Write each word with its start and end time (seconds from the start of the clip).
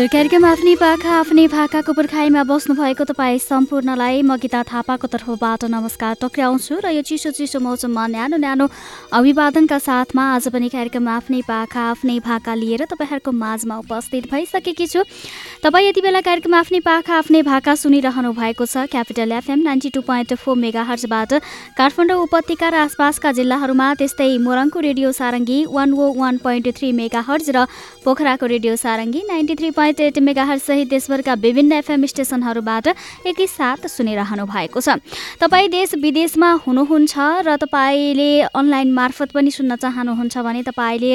हजुर 0.00 0.08
कार्यक्रम 0.08 0.44
आफ्नै 0.46 0.74
पाखा 0.80 1.10
आफ्नै 1.12 1.42
भाकाको 1.52 1.92
पुर्खाइमा 1.92 2.42
बस्नु 2.48 2.74
भएको 2.74 3.04
तपाईँ 3.04 3.38
सम्पूर्णलाई 3.38 4.22
म 4.22 4.36
गीता 4.40 4.60
थापाको 4.64 5.06
तर्फबाट 5.06 5.64
नमस्कार 5.66 6.14
टक्राउँछु 6.16 6.74
र 6.80 6.88
यो 6.90 7.02
चिसो 7.04 7.30
चिसो 7.36 7.60
मौसममा 7.60 8.06
न्यानो 8.08 8.36
न्यानो 8.38 8.66
अभिवादनका 9.12 9.78
साथमा 9.78 10.24
आज 10.34 10.48
पनि 10.48 10.68
कार्यक्रम 10.70 11.08
आफ्नै 11.10 11.40
पाखा 11.44 11.82
आफ्नै 11.90 12.16
भाका 12.18 12.54
लिएर 12.54 12.84
तपाईँहरूको 12.86 13.32
माझमा 13.34 13.76
उपस्थित 13.76 14.24
भइसकेकी 14.32 14.86
छु। 14.86 15.04
तपाईँ 15.60 15.88
यति 15.88 16.00
बेला 16.00 16.20
कार्यक्रम 16.22 16.54
आफ्नै 16.54 16.80
पाखा 16.80 17.18
आफ्नै 17.18 17.42
भाका 17.42 17.74
सुनिरहनु 17.76 18.32
भएको 18.32 18.64
छ 18.66 18.88
Capital 18.88 19.32
FM 19.34 19.60
ninety 19.68 19.90
two 19.90 20.00
point 20.08 20.34
four 20.40 20.56
mega 20.56 20.86
हर्जबाट 20.88 21.30
Kathmandu 21.76 22.18
उपत्यका 22.24 22.68
र 22.70 22.74
आसपासका 22.86 23.32
जिल्लाहरूमा 23.36 23.92
त्यस्तै 24.00 24.32
मोरङको 24.40 24.80
radio 24.80 25.12
Sarangi 25.20 25.60
one 25.68 25.92
O 25.92 26.08
one 26.16 26.40
point 26.40 26.72
three 26.80 26.92
mega 26.96 27.20
hertz 27.28 27.52
र 27.52 27.68
पोखराको 28.00 28.52
radio 28.56 28.76
Sarangi 28.78 29.24
ninety 29.28 29.60
three 29.60 29.70
point 29.70 29.88
eight 29.98 30.18
mega 30.20 30.44
सहित 30.60 30.88
देशभरका 30.88 31.34
विभिन्न 31.40 31.72
एफएम 31.72 32.06
स्टेसनहरूबाट 32.06 32.86
एकैसाथ 33.26 33.86
सुनिरहनु 33.88 34.44
भएको 34.46 34.80
छ। 34.80 35.02
तपाईँ 35.40 35.68
देश 35.68 35.94
विदेशमा 35.96 36.50
हुनुहुन्छ 36.62 37.14
र 37.46 37.56
तपाईँले 37.56 38.30
अनलाइन 38.52 38.92
मार्फत 38.92 39.30
पनि 39.32 39.50
सुन्न 39.50 39.76
चाहनुहुन्छ 39.76 40.38
भने 40.38 40.62
तपाईँले 40.62 41.14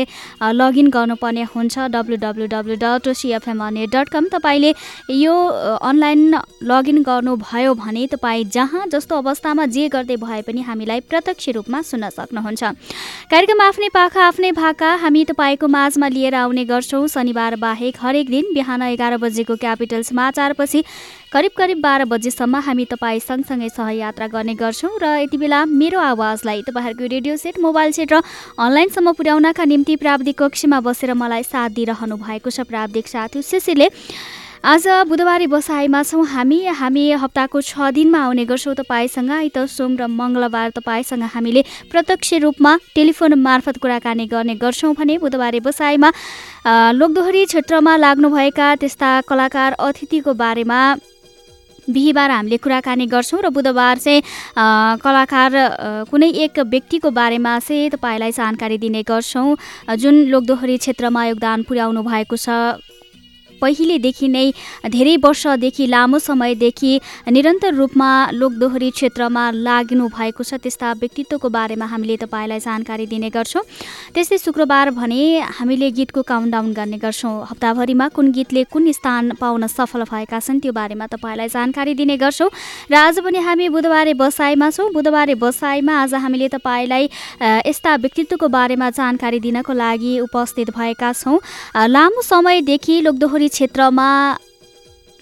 लगइन 0.54 0.88
गर्नुपर्ने 0.90 1.44
हुन्छ 1.54 1.76
W 1.94 2.16
W 2.18 2.46
W 2.48 2.76
dot 2.76 3.08
CFM 3.14 3.64
dot 3.88 4.10
com 4.10 4.28
तपाईँले 4.34 4.74
यो 5.14 5.34
अनलाइन 5.80 6.36
लगइन 6.64 7.02
गर्नुभयो 7.04 7.74
भने 7.76 8.08
तपाईँ 8.10 8.44
जहाँ 8.50 8.86
जस्तो 8.90 9.16
अवस्थामा 9.16 9.66
जे 9.68 9.88
गर्दै 9.90 10.16
भए 10.18 10.42
पनि 10.42 10.62
हामीलाई 10.62 11.00
प्रत्यक्ष 11.10 11.50
रूपमा 11.56 11.82
सुन्न 11.84 12.10
सक्नुहुन्छ। 12.10 12.64
कार्यक्रम 13.32 13.62
आफ्नै 13.62 13.90
पाखा 13.94 14.22
आफ्नै 14.26 14.52
भाका 14.52 14.90
हामी 14.98 15.24
तपाईँको 15.26 15.68
माझमा 15.68 16.08
लिएर 16.08 16.36
आउने 16.36 16.64
गर्छौँ। 16.66 17.08
शनिबार 17.08 17.56
बाहेक 17.56 17.96
हरेक 18.02 18.30
दिन 18.30 18.54
बिहान 18.66 18.82
एघार 18.84 19.16
बजेको 19.18 19.56
क्यापिटल 19.58 20.02
समाचारपछि 20.04 20.84
करिब 21.32 21.52
करिब 21.58 21.80
बाह्र 21.82 22.06
बजेसम्म 22.08 22.60
हामी 22.60 22.86
तपाईँ 22.88 23.20
सँगसँगै 23.22 23.70
सहयात्रा 23.70 24.28
गर्ने 24.28 24.54
गर्छौँ 24.56 24.90
र 24.98 25.06
यति 25.20 25.38
बेला 25.38 25.60
मेरो 25.68 26.00
आवाजलाई 26.02 26.62
तपाईँहरूको 26.64 27.06
रेडियो 27.06 27.36
सेट 27.38 27.60
मोबाइल 27.62 27.92
सेट 27.92 28.14
र 28.14 28.22
अनलाइनसम्म 28.58 29.14
पुर्याउनका 29.14 29.64
निम्ति 29.66 29.96
प्राविधिक 29.98 30.38
कक्षमा 30.38 30.80
बसेर 30.82 31.14
मलाई 31.16 31.44
साथ 31.46 31.70
दिइरहनु 31.78 32.18
भएको 32.18 32.50
छ 32.50 32.66
प्राविधिक 32.66 33.08
साथी 33.08 33.42
सिसीले 33.44 33.90
आज 34.66 34.88
बुधबारे 35.06 35.48
बसाइमा 35.48 36.02
छौँ 36.04 36.26
हामी। 36.26 36.58
हामी 36.74 37.04
हप्ताको 37.14 37.62
छ 37.62 37.94
दिनमा 37.94 38.20
आउने 38.20 38.46
गर्छौँ 38.50 38.74
तपाईँसँग। 38.76 39.30
आइत 39.30 39.58
सोम 39.70 39.94
र 39.94 40.08
मङ्गलबार 40.10 40.70
तपाईँसँग 40.74 41.24
हामीले 41.30 41.62
प्रत्यक्ष 41.94 42.34
रूपमा 42.42 42.72
टेलिफोन 42.96 43.34
मार्फत 43.38 43.78
कुराकानी 43.78 44.26
गर्ने 44.26 44.56
गर्छौँ 44.58 44.94
भने 44.98 45.18
बुधबारे 45.22 45.60
बसाइमा 45.62 46.10
लोकदोहोरी 46.98 47.46
क्षेत्रमा 47.46 47.94
लाग्नुभएका 47.96 48.68
त्यस्ता 48.82 49.10
कलाकार 49.30 49.74
अतिथिको 49.78 50.34
बारेमा 50.34 50.80
बिहिबार 51.86 52.30
हामीले 52.32 52.58
कुराकानी 52.58 53.06
गर्छौँ 53.06 53.42
र 53.46 53.50
बुधबार 53.54 53.98
चाहिँ 54.02 54.22
कलाकार 54.98 55.52
कुनै 56.10 56.30
एक 56.42 56.60
व्यक्तिको 56.66 57.10
बारेमा 57.14 57.54
चाहिँ 57.62 57.90
तपाईँलाई 57.94 58.32
जानकारी 58.34 58.78
दिने 58.82 59.06
गर्छौँ। 59.06 59.48
जुन 59.94 60.16
लोकदोहोरी 60.34 60.78
क्षेत्रमा 60.82 61.26
योगदान 61.30 61.64
पुर्याउनु 61.70 62.02
भएको 62.02 62.38
छ। 62.42 62.82
पहिलेदेखि 63.66 64.28
नै 64.30 64.46
धेरै 64.94 65.16
वर्षदेखि 65.26 65.86
लामो 65.88 66.20
समयदेखि 66.22 66.94
निरन्तर 67.34 67.74
रूपमा 67.74 68.10
लोकदोहोरी 68.32 68.90
क्षेत्रमा 68.92 69.44
लाग्नु 69.66 70.08
भएको 70.08 70.44
छ 70.44 70.62
त्यस्ता 70.62 70.94
व्यक्तित्वको 71.02 71.50
बारेमा 71.50 71.86
हामीले 71.86 72.16
तपाईँलाई 72.24 72.60
जानकारी 72.60 73.06
दिने 73.08 73.30
गर्छौँ। 73.34 73.64
त्यस्तै 74.14 74.38
शुक्रबार 74.38 74.90
भने 74.94 75.22
हामीले 75.58 75.90
गीतको 75.98 76.22
काउन्टडाउन 76.22 76.74
गर्ने 76.74 76.98
गर्छौँ। 76.98 77.36
हप्ताभरिमा 77.50 78.08
कुन 78.16 78.32
गीतले 78.32 78.64
कुन 78.70 78.92
स्थान 78.92 79.32
पाउन 79.42 79.68
सफल 79.68 80.04
भएका 80.06 80.40
छन् 80.40 80.60
त्यो 80.62 80.72
बारेमा 80.72 81.06
तपाईँलाई 81.10 81.50
जानकारी 81.50 81.94
दिने 81.96 82.18
गर्छौँ। 82.18 82.50
र 82.92 82.94
आज 82.96 83.20
पनि 83.26 83.40
हामी 83.42 83.70
बुधबारे 83.70 84.14
बसाइमा 84.14 84.70
छौँ। 84.70 84.92
बुधबारे 84.94 85.36
बसाइमा 85.36 85.94
आज 86.04 86.14
हामीले 86.22 86.48
तपाईँलाई 86.54 87.04
यस्ता 87.66 87.96
व्यक्तित्वको 87.98 88.48
बारेमा 88.48 88.90
जानकारी 88.94 89.40
दिनको 89.40 89.74
लागि 89.74 90.14
उपस्थित 90.22 90.70
भएका 90.78 91.12
छौँ। 91.14 91.40
लामो 91.88 92.22
समयदेखि 92.22 93.02
लोकदोहोरी 93.02 93.50
क्षेत्रमा 93.56 94.10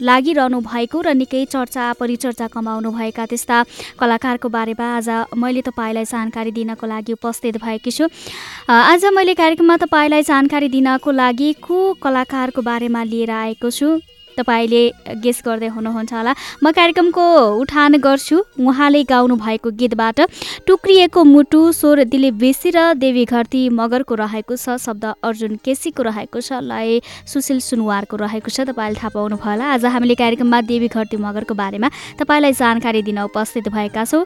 लागिरहनु 0.02 0.60
भएको 0.60 1.02
र 1.06 1.14
निकै 1.14 1.46
चर्चा 1.46 1.84
परिचर्चा 2.02 2.48
कमाउनु 2.50 2.90
भएका 2.92 3.26
त्यस्ता 3.30 3.58
कलाकारको 4.00 4.50
बारेमा 4.50 4.88
आज 4.98 5.10
मैले 5.38 5.62
तपाईँलाई 5.62 6.06
जानकारी 6.10 6.52
दिनको 6.52 6.86
लागि 6.90 7.14
उपस्थित 7.14 7.58
भएकी 7.62 7.92
छु। 7.94 8.10
आज 8.68 9.06
मैले 9.14 9.34
कार्यक्रममा 9.38 9.78
तपाईँलाई 9.86 10.24
जानकारी 10.26 10.70
दिनको 10.74 11.12
लागि 11.14 11.52
को 11.62 11.78
कलाकारको 12.02 12.62
बारेमा 12.64 13.04
लिएर 13.06 13.32
आएको 13.32 13.70
छु। 13.70 13.90
तपाईँले 14.38 14.84
गेस 15.22 15.42
गर्दै 15.46 15.68
हुनुहुन्छ 15.76 16.14
होला। 16.14 16.34
म 16.64 16.72
कार्यक्रमको 16.72 17.26
उठान 17.62 17.98
गर्छु। 17.98 18.38
उहाँले 18.60 19.04
गाउनु 19.04 19.36
भएको 19.36 19.70
गीतबाट 19.80 20.20
टुक्रिएको 20.68 21.24
मुटु 21.24 21.62
स्वर 21.72 22.04
दिलीप 22.06 22.34
बेसी 22.34 22.70
र 22.76 22.94
देवी 22.96 23.26
घरती 23.26 23.62
मगरको 23.72 24.16
रहेको 24.16 24.56
छ 24.56 24.78
शब्द 24.78 25.06
अर्जुन 25.24 25.56
केसीको 25.66 26.02
रहेको 26.04 26.40
छ 26.40 26.60
लय 26.62 27.00
सुशील 27.26 27.60
सुनवारको 27.62 28.16
रहेको 28.18 28.50
छ 28.50 28.68
तपाईँले 28.70 29.00
थाहा 29.00 29.10
पाउनु 29.14 29.36
भयो 29.36 29.52
होला। 29.52 29.66
आज 29.74 29.86
हामीले 29.86 30.16
कार्यक्रममा 30.16 30.62
देवी 30.64 30.88
घरती 30.88 31.18
मगरको 31.18 31.54
बारेमा 31.54 31.90
तपाईँलाई 32.20 32.54
जानकारी 32.54 33.02
दिन 33.04 33.20
उपस्थित 33.28 33.68
भएका 33.70 34.04
छौँ। 34.06 34.26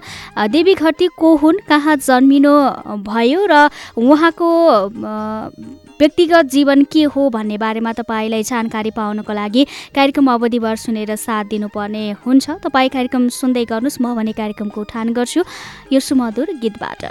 देवी 0.49 0.73
घरती 0.75 1.07
को 1.17 1.35
हुन् 1.35 1.63
कहाँ 1.67 1.95
जन्मिनु 1.97 2.53
भयो 3.03 3.45
र 3.45 3.69
उहाँको 3.97 4.49
व्यक्तिगत 5.99 6.45
जीवन 6.45 6.83
के 6.93 7.03
हो 7.03 7.29
भन्ने 7.29 7.57
बारेमा 7.57 7.91
तपाईँलाई 7.93 8.43
जानकारी 8.43 8.91
पाउनको 8.91 9.33
लागि 9.33 9.63
कार्यक्रम 9.95 10.31
अवधिभर 10.31 10.75
सुनेर 10.77 11.15
साथ 11.17 11.45
दिनुपर्ने 11.49 12.03
हुन्छ। 12.25 12.45
तपाईँ 12.63 12.89
कार्यक्रम 12.89 13.27
सुन्दै 13.33 13.65
गर्नुहोस् 13.65 14.01
म 14.01 14.13
भने 14.15 14.33
कार्यक्रमको 14.37 14.81
उठान 14.81 15.13
गर्छु। 15.17 15.41
यो 15.91 15.99
सुमधुर 15.99 16.47
गीतबाट। 16.61 17.01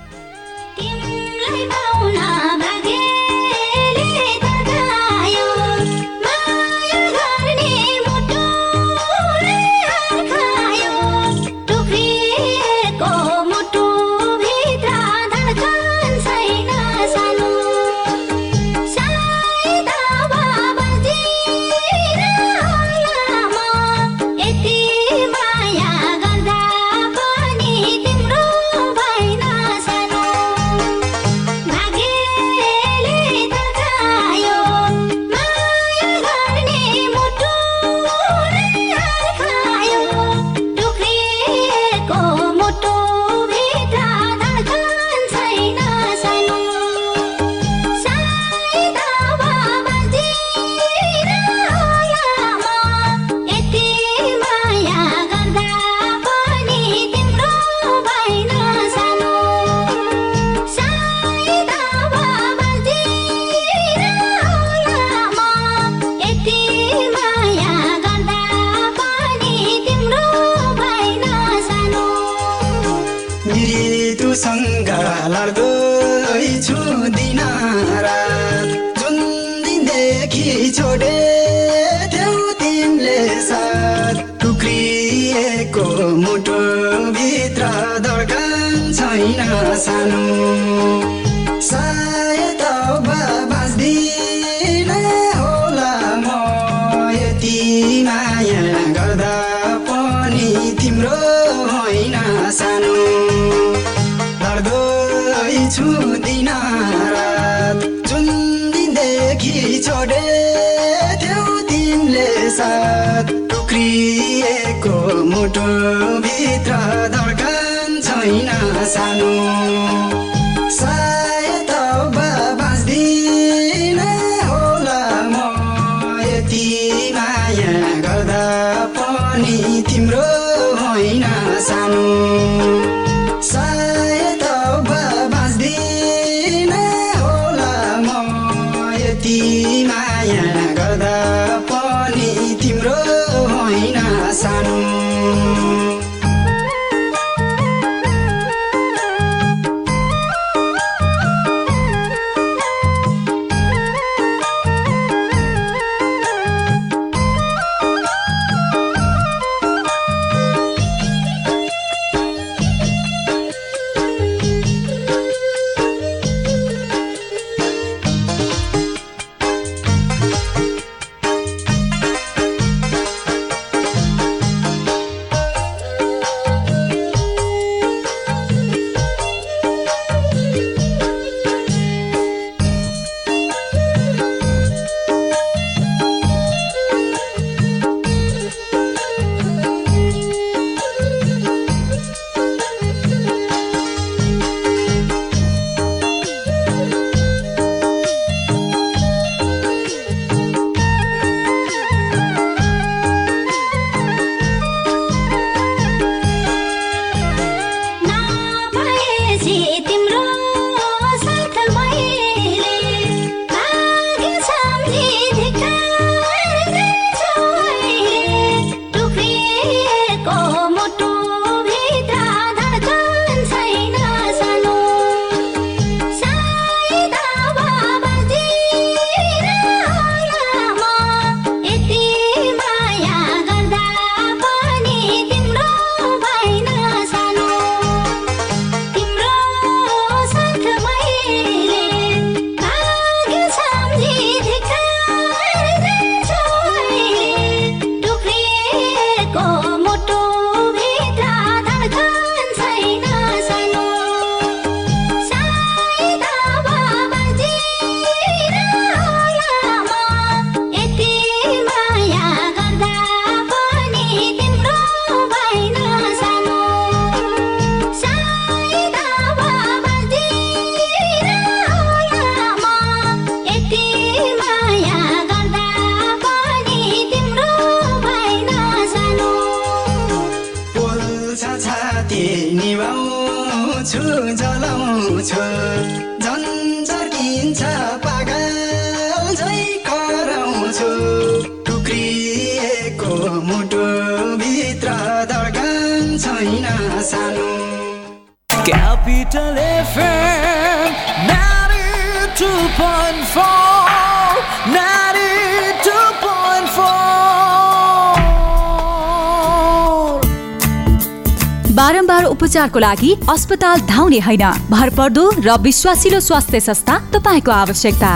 उपचारको 312.77 312.79
लागि 312.79 313.17
अस्पताल 313.29 313.81
धाउने 313.89 314.19
होइन। 314.21 314.45
भरपर्दो 314.71 315.25
र 315.41 315.57
विश्वासिलो 315.59 316.21
स्वास्थ्य 316.21 316.61
संस्था 316.61 316.99
तपाईँको 317.13 317.51
आवश्यकता। 317.53 318.13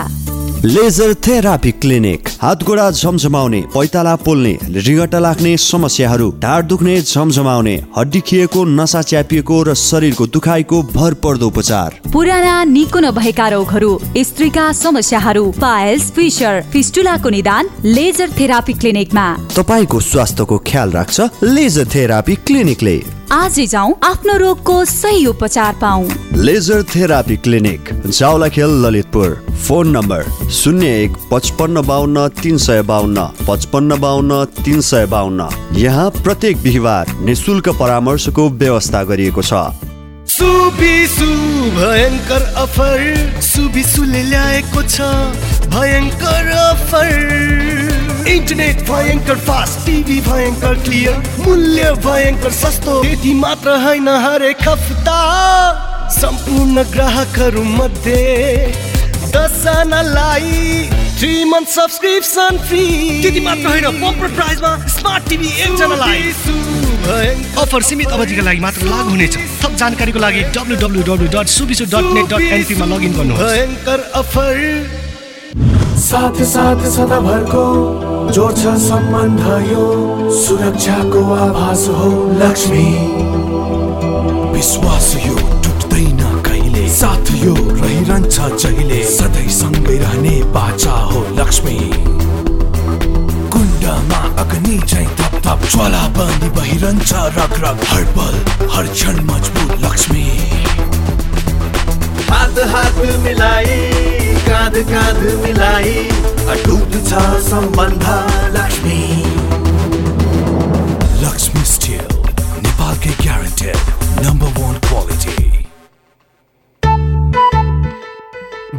Laser 0.63 1.13
therapy 1.17 1.71
clinic. 1.73 2.27
हात 2.41 2.63
गोडा 2.63 2.89
झमझमाउने 2.91 3.61
पैताला 3.73 4.15
पोल्ने 4.15 4.53
रिगटा 4.77 5.19
लाग्ने 5.19 5.55
समस्याहरू 5.57 6.29
ढाड 6.37 6.65
दुख्ने 6.65 7.01
झमझमाउने 7.01 7.75
हड्डी 7.97 8.19
खिएको 8.21 8.65
नसा 8.69 9.01
च्यापिएको 9.01 9.61
र 9.63 9.73
शरीरको 9.73 10.27
दुखाइको 10.27 10.81
भरपर्दो 10.93 11.47
उपचार। 11.47 11.99
पुराना 12.13 12.63
निको 12.65 12.99
नभएका 12.99 13.47
रोगहरू 13.49 13.91
स्त्रीका 14.21 14.71
समस्याहरू 14.73 15.45
पाइल्स 15.57 16.11
फिसर 16.11 16.61
फिस्टुलाको 16.71 17.29
निदान 17.29 17.69
लेजर 17.85 18.29
थेरापी 18.39 18.73
क्लिनिकमा। 18.73 19.25
तपाईँको 19.57 19.99
स्वास्थ्यको 20.01 20.57
ख्याल 20.67 20.91
राख्छ 20.91 21.29
लेजर 21.43 21.87
थेरापी 21.95 22.35
क्लिनिकले। 22.45 23.20
आजै 23.31 23.65
जाउँ 23.71 23.93
आफ्नो 24.03 24.33
रोगको 24.37 24.73
सही 24.85 25.25
उपचार 25.25 25.73
पाऊ। 25.81 26.07
Laser 26.35 26.81
therapy 26.83 27.35
clinic 27.43 27.89
Jawalakhel 28.07 28.71
Lalitpur. 28.85 29.29
Phone 29.67 29.87
number 29.95 30.23
शून्य 30.51 30.87
एक 31.03 31.15
पचपन्न 31.31 31.81
बाहन्न 31.87 32.27
तिन 32.41 32.57
सय 32.57 32.81
बाहन्न 32.91 33.27
पचपन्न 33.47 33.99
बाहन्न 34.01 34.43
तिन 34.59 34.81
सय 34.83 35.05
बाहन्न 35.13 35.47
यहाँ 35.79 36.09
प्रत्येक 36.19 36.61
बिहिबार 36.63 37.15
निशुल्क 37.25 37.69
परामर्शको 37.79 38.49
व्यवस्था 38.59 39.03
गरिएको 39.11 39.41
छ। 39.41 39.63
सुबिसु 40.35 41.31
भयङ्कर 41.79 42.43
अफर 42.59 42.99
सुबिसुले 43.43 44.23
ल्याएको 44.23 44.81
छ 44.83 45.07
भयङ्कर 45.71 46.51
अफर। 46.59 47.70
इन्टरनेट 48.27 48.77
भयङ्कर 48.89 49.37
फास्ट 49.47 49.85
टिभी 49.85 50.19
भयङ्कर 50.21 50.75
क्लियर 50.83 51.15
मूल्य 51.45 51.91
भयङ्कर 52.05 52.51
सस्तो 52.53 53.01
त्यति 53.03 53.33
मात्र 53.41 53.69
होइन 53.83 54.07
हरेक 54.25 54.67
हप्ता 54.67 55.19
सम्पूर्ण 56.19 56.83
ग्राहकहरू 56.93 57.63
मध्ये 57.63 58.21
दसजनालाई 59.35 60.89
थ्री 61.19 61.33
मन्थ 61.45 61.67
सब्सक्रिप्सन 61.69 62.57
फ्री 62.67 62.85
त्यति 63.21 63.39
मात्र 63.47 63.67
होइन 63.67 63.85
बम्पर 64.01 64.27
प्राइजमा 64.37 64.71
स्मार्ट 64.95 65.29
टिभी 65.29 65.49
एकजनालाई 65.65 66.21
अफर 67.61 67.81
सीमित 67.83 68.07
अवधिका 68.17 68.43
लागि 68.43 68.59
मात्र 68.59 68.81
लागू 68.87 69.09
हुनेछ। 69.09 69.37
थप 69.61 69.75
जानकारीको 69.81 70.19
लागि 70.19 70.41
W 70.57 70.75
W 70.81 71.01
W 71.09 71.27
dot 71.35 71.47
Subisu 71.57 71.85
dot 71.93 72.13
net 72.15 72.25
dot 72.33 72.41
एनपीमा 72.57 72.85
लगइन 72.95 73.13
गर्नुहोस्। 73.13 73.43
भयङ्कर 73.43 73.99
अफर 74.21 74.53
साथ 75.51 76.43
साथ 76.45 76.83
सदाभरको 76.91 78.31
जोड्छ 78.31 78.59
सम्बन्ध 78.83 79.41
यो 79.69 79.85
सुरक्षाको 80.33 81.23
आभास 81.35 81.87
हो 81.89 82.09
लक्ष्मी। 82.39 82.85
विश्वास 84.53 85.13
यो 85.25 85.35
टुट्दैन 85.63 86.21
कहिले? 86.45 86.87
साथ 86.89 87.31
यो 87.43 87.53
रहिरहन्छ 87.53 88.39
जहिले? 88.63 89.03
सधैँ 89.11 89.47
सँगै 89.49 89.97
रहने 89.97 90.35
बाचा 90.55 90.93
हो 91.11 91.25
लक्ष्मी। 91.39 91.77
कुण्डमा 93.51 94.21
अग्नि 94.43 94.77
झै 94.77 95.05
थप 95.19 95.39
थप 95.47 95.67
ज्वाला 95.71 96.07
बन्दी 96.17 96.49
बहिरहन्छ 96.59 97.13
रग 97.37 97.59
रग 97.65 97.83
हर 97.91 98.03
पल 98.17 98.67
हर 98.71 98.87
क्षण 98.93 99.23
मजबुत 99.25 99.79
लक्ष्मी। 99.83 100.27
हात 102.31 102.59
हात 102.73 103.05
मिलाई 103.23 103.90
काँध 104.61 104.77
काँध 104.87 105.21
मिलाई 105.41 105.93
अटुट 106.53 106.91
छ 107.05 107.21
सम्बन्ध 107.43 108.03
लक्ष्मी। 108.55 108.97
लक्ष्मी 111.21 111.63
स्टिल 111.65 112.03
नेपालकै 112.65 113.13
ग्यारेन्टेड 113.21 113.79
नम्बर 114.25 114.51
वान 114.59 114.75
क्वालिटी 114.87 115.33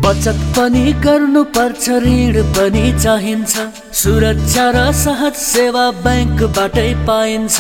बचत 0.05 0.39
पनि 0.57 0.85
गर्नुपर्छ 1.05 1.89
ऋण 2.07 2.41
पनि 2.55 2.85
चाहिन्छ। 3.03 3.67
सुरक्षा 4.03 4.69
र 4.77 4.85
सहज 5.03 5.35
सेवा 5.47 5.85
ब्याङ्कबाटै 6.07 6.91
पाइन्छ। 7.11 7.57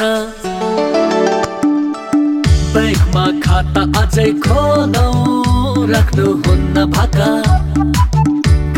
ब्याङ्कमा 2.74 3.26
खाता 3.46 3.82
अझै 4.02 4.30
खोलौँ 4.46 5.90
राख्नुहुन्न 5.90 6.86
भाका। 6.94 7.30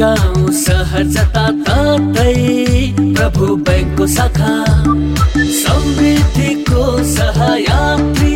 गाउँ 0.00 0.50
सहर 0.60 1.04
जताततै 1.14 2.34
प्रभु 3.16 3.46
ब्याङ्कको 3.66 4.06
शाखा। 4.14 4.54
समृद्धिको 5.58 6.84
सहायात्री 7.12 8.34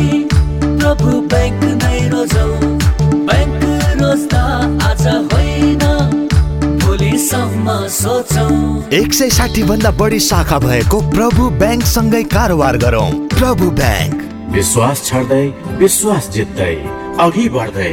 प्रभु 0.63 1.11
ब्याङ्क 1.33 1.63
नै 1.83 1.99
रोजौँ। 2.15 2.53
ब्याङ्क 3.29 3.63
रोज्दा 4.03 4.45
आज 4.91 5.07
होइन 5.33 5.87
एक 8.99 9.13
सय 9.15 9.31
साठी 9.31 9.63
भन्दा 9.63 9.91
बढी 9.99 10.19
शाखा 10.21 10.59
भएको 10.59 11.01
प्रभु 11.11 11.49
ब्याङ्कसँगै 11.61 12.23
कारोबार 12.35 12.77
गरौँ। 12.85 13.11
प्रभु 13.35 13.71
ब्याङ्क 13.81 14.17
विश्वास 14.55 15.05
छर्दै 15.07 15.45
विश्वास 15.81 16.31
जित्दै 16.35 16.75
अघि 17.27 17.49
बढ्दै। 17.57 17.93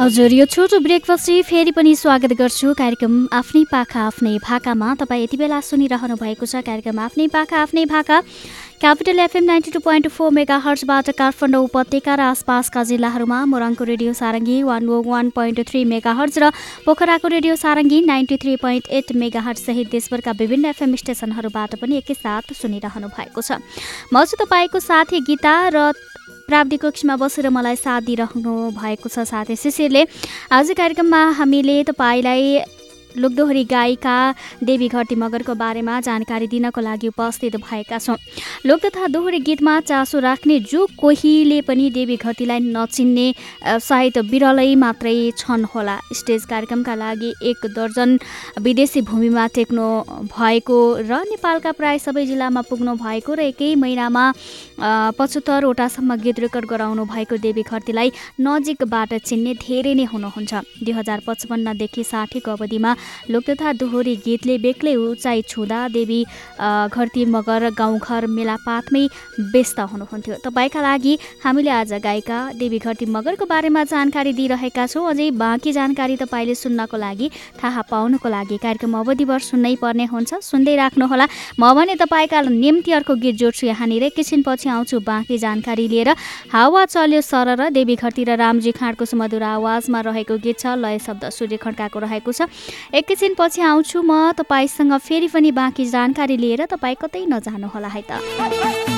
हजुर 0.00 0.32
यो 0.32 0.44
छोटो 0.46 0.78
ब्रेकपछि 0.80 1.42
फेरि 1.44 1.72
पनि 1.76 1.94
स्वागत 1.94 2.32
गर्छु। 2.32 2.72
कार्यक्रम 2.74 3.16
आफ्नै 3.36 3.64
पाखा 3.68 4.00
आफ्नै 4.00 4.32
भाकामा। 4.40 4.94
तपाईँ 4.96 5.22
यति 5.22 5.36
बेला 5.36 5.60
सुनिरहनु 5.60 6.16
भएको 6.16 6.46
छ 6.46 6.64
कार्यक्रम 6.64 6.98
आफ्नै 6.98 7.26
पाखा 7.28 7.56
आफ्नै 7.60 7.84
भाका। 7.84 8.20
Capital 8.80 9.18
FM 9.20 9.44
ninety 9.44 9.70
two 9.70 9.80
point 9.84 10.08
four 10.08 10.30
mega 10.32 10.56
हर्चबाट 10.56 11.10
Kathmandu 11.20 11.64
उपत्यका 11.64 12.14
र 12.16 12.20
आसपासका 12.32 12.82
जिल्लाहरूमा 12.88 13.44
मोरङको 13.44 13.84
radio 13.84 14.12
Sarangi 14.16 14.56
one 14.64 14.88
O 14.88 15.02
one 15.04 15.30
point 15.36 15.68
three 15.68 15.84
mega 15.84 16.12
hertz 16.16 16.38
र 16.40 16.48
पोखराको 16.88 17.28
radio 17.28 17.56
Sarangi 17.60 18.00
ninety 18.08 18.36
three 18.40 18.56
point 18.56 18.88
eight 18.88 19.12
mega 19.20 19.40
hertz 19.44 19.60
सहित 19.60 19.90
देशभरका 19.92 20.32
विभिन्न 20.40 20.72
एफएम 20.72 20.96
स्टेसनहरूबाट 20.96 21.76
पनि 21.76 22.00
एकैसाथ 22.00 22.56
सुनिरहनु 22.56 23.12
भएको 23.12 23.40
छ। 23.42 23.60
म 24.08 24.24
चाहिँ 24.24 24.40
तपाईँको 24.40 24.80
साथी 24.80 25.20
गीता 25.28 25.54
र 25.68 25.92
प्राविधिक 26.50 26.80
कक्षमा 26.82 27.14
बसेर 27.16 27.48
मलाई 27.48 27.76
साथ 27.78 28.02
दिइरहनु 28.02 28.52
भएको 28.74 29.08
छ 29.08 29.22
साथी 29.22 29.54
शिशिरले। 29.56 30.02
आज 30.50 30.70
कार्यक्रममा 30.74 31.22
हामीले 31.38 31.76
तपाईँलाई 31.86 32.79
लोकदोहोरी 33.16 33.64
गायिका 33.64 34.16
देवी 34.62 34.88
घटी 34.88 35.14
मगरको 35.14 35.54
बारेमा 35.54 36.00
जानकारी 36.00 36.46
दिनको 36.46 36.80
लागि 36.80 37.08
उपस्थित 37.08 37.56
भएका 37.58 37.98
छौँ। 37.98 38.16
लोक 38.66 38.80
तथा 38.86 39.06
दोहोरी 39.08 39.38
गीतमा 39.40 39.80
चासो 39.80 40.18
राख्ने 40.20 40.58
जो 40.70 40.86
कोहीले 40.98 41.60
पनि 41.66 41.90
देवी 41.90 42.16
घटीलाई 42.16 42.60
नचिन्ने 42.70 43.26
सायद 43.80 44.18
बिरलै 44.30 44.74
मात्रै 44.76 45.30
छन् 45.36 45.64
होला। 45.74 45.98
स्टेज 46.12 46.44
कार्यक्रमका 46.44 46.94
लागि 46.94 47.32
एक 47.50 47.66
दर्जन 47.74 48.18
विदेशी 48.62 49.00
भूमिमा 49.02 49.46
टेक्नु 49.56 49.86
भएको 50.28 50.78
र 51.00 51.12
नेपालका 51.30 51.72
प्राय 51.72 51.98
सबै 51.98 52.26
जिल्लामा 52.26 52.62
पुग्नु 52.70 52.94
भएको 52.96 53.34
र 53.34 53.40
एकै 53.50 53.74
महिनामा 53.74 54.24
पचहत्तरवटासम्म 55.18 56.14
गीत 56.22 56.38
रेकर्ड 56.40 56.66
गराउनु 56.70 57.04
भएको 57.04 57.36
देवी 57.36 57.62
घरतीलाई 57.62 58.12
नजिकबाट 58.40 59.14
चिन्ने 59.26 59.54
धेरै 59.60 59.94
नै 59.94 60.04
हुनुहुन्छ। 60.12 60.52
दुई 60.84 60.92
हजार 60.92 61.20
पचपन्नदेखि 61.26 62.04
साठीको 62.04 62.50
अवधिमा 62.50 62.90
लोक 63.30 63.44
तथा 63.50 63.72
दोहोरी 63.72 64.14
गीतले 64.24 64.58
बेग्लै 64.58 64.94
उचाइ 64.94 65.42
छुँदा 65.48 65.80
देवी 65.88 66.20
घरती 66.60 67.24
मगर 67.26 67.70
गाउँघर 67.72 68.26
मेलापातमै 68.28 69.04
व्यस्त 69.52 69.80
हुनुहुन्थ्यो। 69.90 70.34
तपाईँका 70.44 70.80
लागि 70.80 71.14
हामीले 71.44 71.70
आज 71.70 71.92
गायिका 72.02 72.38
देवी 72.58 72.78
घरती 72.78 73.06
मगरको 73.06 73.44
बारेमा 73.46 73.84
जानकारी 73.84 74.32
दिइरहेका 74.32 74.86
छौँ। 74.86 75.08
अझै 75.10 75.30
बाँकी 75.32 75.72
जानकारी 75.72 76.16
तपाईँले 76.16 76.54
सुन्नको 76.54 76.96
लागि 76.96 77.30
थाहा 77.58 77.82
पाउनको 77.90 78.28
लागि 78.28 78.56
कार्यक्रम 78.58 78.94
अवधिभर 78.98 79.38
सुन्नै 79.40 79.74
पर्ने 79.82 80.04
हुन्छ। 80.06 80.30
सुन्दै 80.42 80.76
राख्नुहोला। 80.76 81.26
म 81.58 81.62
भने 81.74 81.94
तपाईँका 81.96 82.40
निम्ति 82.40 82.92
अर्को 82.92 83.14
गीत 83.14 83.34
जोड्छु 83.40 83.66
यहाँनिर। 83.66 84.02
एकैछिनपछि 84.10 84.68
आउँछु 84.68 85.00
बाँकी 85.00 85.38
जानकारी 85.38 85.88
लिएर। 85.88 86.08
हावा 86.52 86.84
चल्यो 86.84 87.20
सर 87.20 87.48
र 87.56 87.70
देवी 87.70 87.96
र 88.00 88.36
रामजी 88.36 88.72
खाँडको 88.72 89.04
सुमधुर 89.04 89.42
आवाजमा 89.42 90.00
रहेको 90.00 90.36
गीत 90.38 90.58
छ 90.58 90.66
लय 90.76 90.98
शब्द 90.98 91.28
सूर्य 91.30 91.56
खड्काको 91.56 91.98
रहेको 91.98 92.32
छ। 92.32 92.48
एकैछिनपछि 92.90 93.60
आउँछु 93.62 94.02
म 94.02 94.32
तपाईँसँग 94.34 94.98
फेरि 94.98 95.28
पनि 95.30 95.50
बाँकी 95.54 95.84
जानकारी 95.86 96.36
लिएर 96.36 96.66
तपाईँ 96.66 96.96
कतै 96.98 97.24
नजानुहोला 97.30 97.88
है 97.88 98.02
त। 98.02 98.89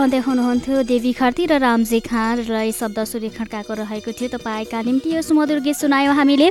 हुनुहुन्थ्यो 0.00 0.82
देवी 0.88 1.12
खर्ती 1.12 1.44
र 1.46 1.60
रामजी 1.60 2.00
खान 2.00 2.48
र 2.48 2.70
शब्द 2.72 3.04
सूर्यखड्काको 3.04 3.74
रहेको 3.74 4.12
थियो 4.16 4.28
तपाईँका 4.32 4.80
निम्ति 4.80 5.12
यो 5.12 5.20
सुमधुर 5.20 5.60
गीत 5.60 5.76
सुनायौँ 5.76 6.14
हामीले। 6.16 6.48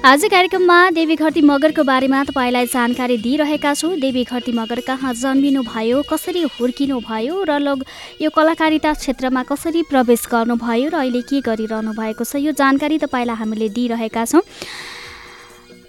आज 0.00 0.24
कार्यक्रममा 0.24 0.78
देवी 0.96 1.16
खर्ती 1.20 1.40
मगरको 1.44 1.84
बारेमा 1.84 2.24
तपाईँलाई 2.24 2.66
जानकारी 2.66 3.16
दिइरहेका 3.20 3.74
छौँ। 3.74 3.92
देवी 4.00 4.24
खर्ती 4.24 4.52
मगर 4.52 4.80
कहाँ 4.88 5.12
जन्मिनु 5.14 5.62
भयो 5.68 6.02
कसरी 6.08 6.42
हुर्किनु 6.56 7.00
भयो 7.04 7.44
र 7.44 7.58
लोग 7.60 7.84
यो 8.24 8.30
कलाकारिता 8.32 8.92
क्षेत्रमा 8.96 9.42
कसरी 9.44 9.82
प्रवेश 9.92 10.24
गर्नुभयो 10.32 10.88
र 10.88 10.96
अहिले 10.96 11.22
के 11.28 11.44
गरिरहनु 11.44 11.92
भएको 11.92 12.24
छ 12.24 12.40
यो 12.40 12.56
जानकारी 12.56 12.98
तपाईँलाई 13.04 13.36
हामीले 13.36 13.68
दिइरहेका 13.68 14.24
छौँ। 14.24 14.42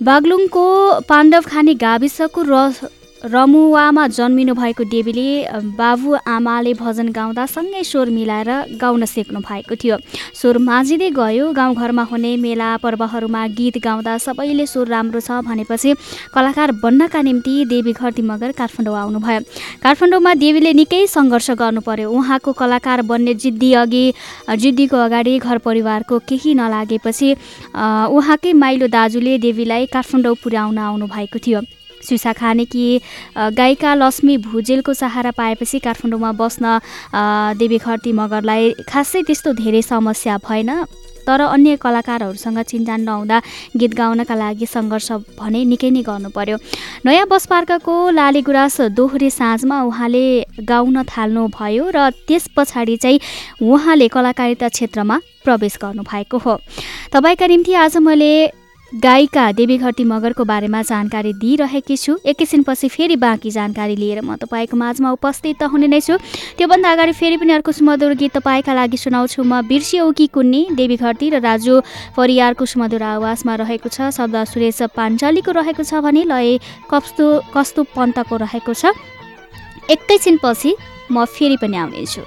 बागलुङको 0.03 0.65
पाण्डवखानी 1.07 1.73
गाविसको 1.79 2.43
र 2.43 2.55
रमुवामा 3.19 4.05
जन्मिनु 4.07 4.53
भएको 4.55 4.83
देवीले 4.85 5.51
बाबु 5.75 6.15
आमाले 6.25 6.73
भजन 6.73 7.07
गाउँदा 7.11 7.45
सँगै 7.45 7.83
स्वर 7.83 8.09
मिलाएर 8.09 8.49
गाउन 8.79 9.05
सिक्नु 9.05 9.39
भएको 9.39 9.75
थियो। 9.75 9.97
स्वर 10.33 10.57
माझिँदै 10.57 11.09
गयो। 11.11 11.51
गाउँघरमा 11.51 12.03
हुने 12.11 12.35
मेला 12.39 12.69
पर्वहरूमा 12.79 13.41
गीत 13.59 13.77
गाउँदा 13.83 14.17
सबैले 14.17 14.65
स्वर 14.65 14.87
राम्रो 14.87 15.19
छ 15.19 15.43
भनेपछि 15.43 15.93
कलाकार 16.31 16.71
बन्नका 16.79 17.21
निम्ति 17.21 17.65
देवी 17.67 17.93
खर्ती 17.93 18.21
मगर 18.23 18.51
काठमाडौँ 18.55 18.95
आउनुभयो। 18.95 19.39
काठमाडौँमा 19.83 20.33
देवीले 20.39 20.71
निकै 20.79 21.05
सङ्घर्ष 21.07 21.51
गर्नु 21.59 21.81
पर्यो 21.83 22.07
उहाँको 22.09 22.51
कलाकार 22.55 23.01
बन्ने 23.03 23.33
जिद्दी 23.35 23.73
अघि 23.83 24.03
जिद्दीको 24.47 24.97
अगाडि 24.97 25.37
घर 25.39 25.57
परिवारको 25.67 26.19
केही 26.23 26.53
नलागेपछि 26.55 27.35
उहाँकै 28.15 28.53
माइलो 28.55 28.87
दाजुले 28.87 29.37
देवीलाई 29.43 29.85
काठमाडौँ 29.91 30.35
पुर्याउन 30.39 30.77
आउनुभएको 30.79 31.39
थियो। 31.43 31.61
सुसा 32.01 32.33
खानेकी 32.33 32.85
गायिका 33.35 33.93
लक्ष्मी 33.95 34.37
भुजेलको 34.39 34.93
सहारा 34.93 35.31
पाएपछि 35.31 35.79
काठमाडौँमा 35.79 36.31
बस्न 36.31 36.79
देवी 37.59 37.77
खर्ती 37.77 38.11
मगरलाई 38.13 38.71
खासै 38.87 39.21
त्यस्तो 39.27 39.53
धेरै 39.53 39.81
समस्या 39.81 40.37
भएन। 40.39 40.71
तर 41.27 41.41
अन्य 41.41 41.75
कलाकारहरूसँग 41.77 42.59
चिन्जान 42.65 43.01
नहुँदा 43.01 43.37
गीत 43.77 43.93
गाउनका 43.93 44.35
लागि 44.35 44.65
सङ्घर्ष 44.65 45.11
भने 45.37 45.61
निकै 45.69 45.89
नै 45.93 46.01
गर्नु 46.01 46.29
पर्यो 46.33 46.57
नयाँ 47.05 47.27
बस 47.29 47.45
पार्कको 47.45 47.93
लाली 48.09 48.41
गुराँस 48.41 48.97
दोहोरे 48.97 49.29
साँझमा 49.29 49.77
उहाँले 49.83 50.25
गाउन 50.65 51.03
थाल्नुभयो 51.05 51.85
र 51.93 52.09
त्यस 52.25 52.49
पछाडि 52.57 52.95
चाहिँ 52.97 53.19
उहाँले 53.61 54.07
कलाकारिता 54.09 54.67
क्षेत्रमा 54.73 55.17
प्रवेश 55.45 55.77
गर्नुभएको 55.81 56.37
हो। 56.37 56.53
तपाईँका 57.13 57.45
निम्ति 57.45 57.73
आज 57.77 57.97
मैले 58.01 58.31
गायिका 58.89 59.51
देवी 59.51 59.77
घटी 59.77 60.03
मगरको 60.03 60.43
बारेमा 60.43 60.81
जानकारी 60.81 61.33
दिइरहेकी 61.33 61.97
छु। 61.97 62.17
एकैछिनपछि 62.25 62.87
फेरि 62.89 63.15
बाँकी 63.15 63.51
जानकारी 63.51 63.95
लिएर 63.95 64.21
म 64.21 64.35
तपाईँको 64.35 64.77
माझमा 64.77 65.11
उपस्थित 65.13 65.61
हुने 65.63 65.87
नै 65.87 65.99
छु। 66.01 66.17
त्योभन्दा 66.57 66.91
अगाडि 66.91 67.13
फेरि 67.13 67.37
पनि 67.37 67.53
अर्को 67.53 67.71
सुमधुर 67.71 68.13
गीत 68.17 68.41
तपाईँका 68.41 68.73
लागि 68.73 68.97
सुनाउँछु। 68.97 69.45
म 69.45 69.61
बिर्सियौ 69.61 70.09
कुन्नी 70.33 70.73
देवी 70.73 70.97
घटी 70.97 71.29
र 71.29 71.37
राजु 71.37 71.81
परियारको 72.17 72.65
सुमधुर 72.65 73.03
आवाजमा 73.13 73.55
रहेको 73.61 73.89
छ। 73.93 74.09
शब्द 74.09 74.35
सुरेश 74.49 74.81
पाञ्चालीको 74.97 75.51
रहेको 75.53 75.83
छ 75.85 76.01
भने 76.01 76.25
लय 76.25 76.57
कस्तो 76.89 77.53
कस्तो 77.53 77.83
पन्तको 77.93 78.35
रहेको 78.41 78.73
छ। 78.73 78.97
एकैछिनपछि 79.85 80.75
म 81.13 81.25
फेरि 81.29 81.57
पनि 81.61 81.77
आउनेछु। 81.77 82.21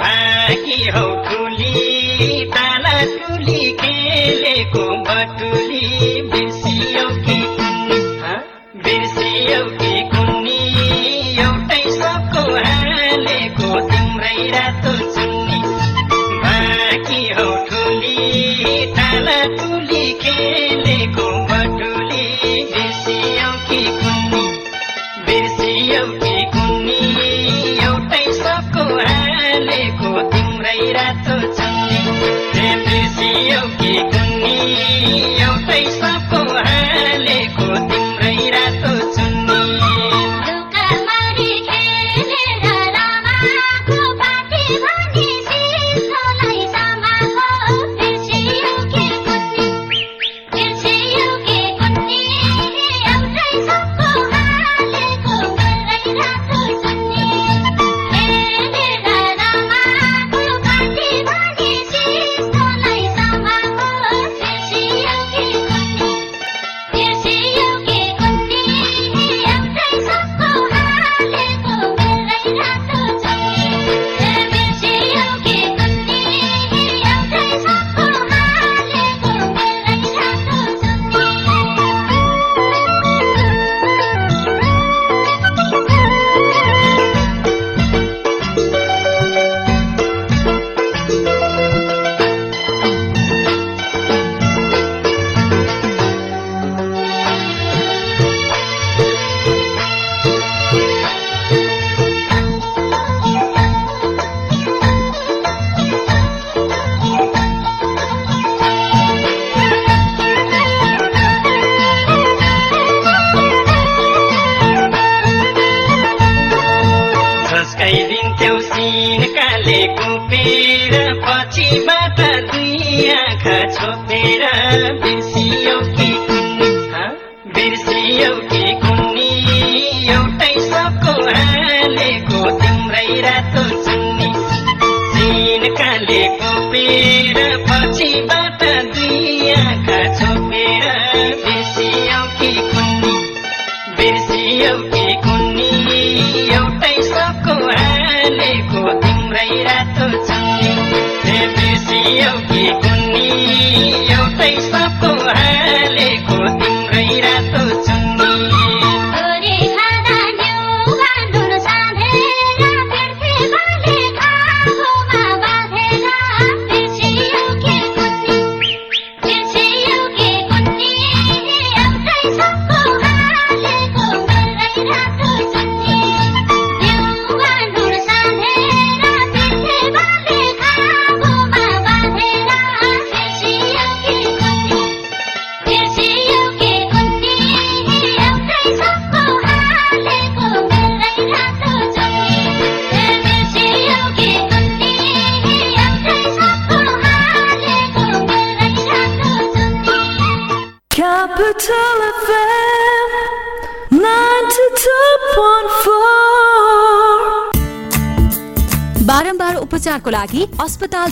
भागी 0.00 0.88
हौ 0.90 1.39
ताला 3.40 3.46
टुली 3.46 3.70
खेलेको 3.72 4.84
बटुली 5.04 6.20
बिर्सियौ 6.22 7.06
कि? 7.08 7.38
बिर्सियौ 8.84 9.62
कि 9.80 9.92
कुन्नी 10.12 10.58
एउटै 11.40 11.82
सबको 12.00 12.42
हालेको 12.56 13.70
तिम्रै 13.90 14.36
रातो 14.50 14.92
चुन्नी 15.14 15.60
भागी 16.44 17.22
हौ 17.38 17.48
ठुली 17.70 18.86
ताला 18.98 19.38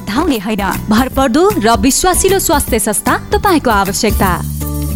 धाउने 0.08 0.38
होइन। 0.38 0.64
भरपर्दो 0.90 1.48
र 1.58 1.76
विश्वासिलो 1.80 2.38
स्वास्थ्य 2.40 2.78
संस्था 2.80 3.18
तपाईँको 3.30 3.70
आवश्यकता। 3.72 4.30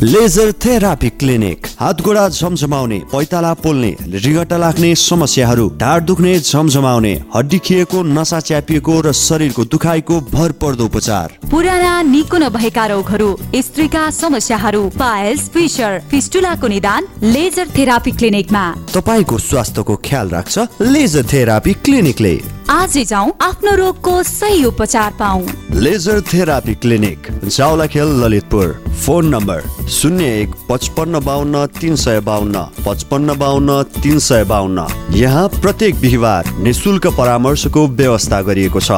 Laser 0.03 0.51
therapy 0.64 1.09
clinic. 1.11 1.66
हात 1.81 2.01
गोडा 2.03 2.29
झमझमाउने 2.29 2.98
पैताला 3.12 3.53
पोल्ने 3.55 3.90
रिगटा 4.14 4.57
लाग्ने 4.57 4.94
समस्याहरू 4.94 5.68
ढाड 5.79 6.03
दुख्ने 6.03 6.38
झमझमाउने 6.40 7.12
हड्डी 7.35 7.59
खिएको 7.59 8.03
नसा 8.03 8.40
च्यापिएको 8.40 9.01
र 9.01 9.12
शरीरको 9.14 9.64
दुखाइको 9.64 10.20
भरपर्दो 10.33 10.85
उपचार। 10.85 11.38
पुराना 11.51 11.92
निको 12.03 12.38
नभएका 12.38 12.87
रोगहरू 12.87 13.37
स्त्रीका 13.57 14.09
समस्याहरू 14.11 14.83
पाइल्स 14.98 15.48
फिसर 15.48 16.01
फिस्टुलाको 16.11 16.66
निदान 16.68 17.07
लेजर 17.22 17.68
थेरापी 17.77 18.11
क्लिनिकमा। 18.12 18.64
तपाईँको 18.94 19.38
स्वास्थ्यको 19.40 19.96
ख्याल 20.05 20.29
राख्छ 20.31 20.59
लेजर 20.83 21.27
थेरापी 21.33 21.72
क्लिनिकले। 21.85 22.35
आजै 22.72 23.02
जाउँ 23.04 23.32
आफ्नो 23.42 23.74
रोगको 23.76 24.12
सही 24.24 24.64
उपचार 24.64 25.11
पाऊ 25.18 25.40
laser 25.76 26.20
therapy 26.22 26.74
clinic 26.74 27.26
Jawalakhel 27.46 28.08
Lalitpur. 28.22 28.68
Phone 29.04 29.26
number 29.28 29.88
शून्य 29.92 30.28
एक 30.40 30.54
पचपन्न 30.70 31.20
बाहन्न 31.24 31.64
तिन 31.80 31.96
सय 31.96 32.20
बाहन्न 32.20 32.62
पचपन्न 32.87 33.37
बाहन्न 33.38 33.82
तिन 33.98 34.18
सय 34.18 34.44
बाहन्न 34.44 34.87
यहाँ 35.16 35.48
प्रत्येक 35.61 36.00
बिहिबार 36.00 36.48
निशुल्क 36.64 37.06
परामर्शको 37.18 37.87
व्यवस्था 38.00 38.40
गरिएको 38.48 38.80
छ। 38.80 38.90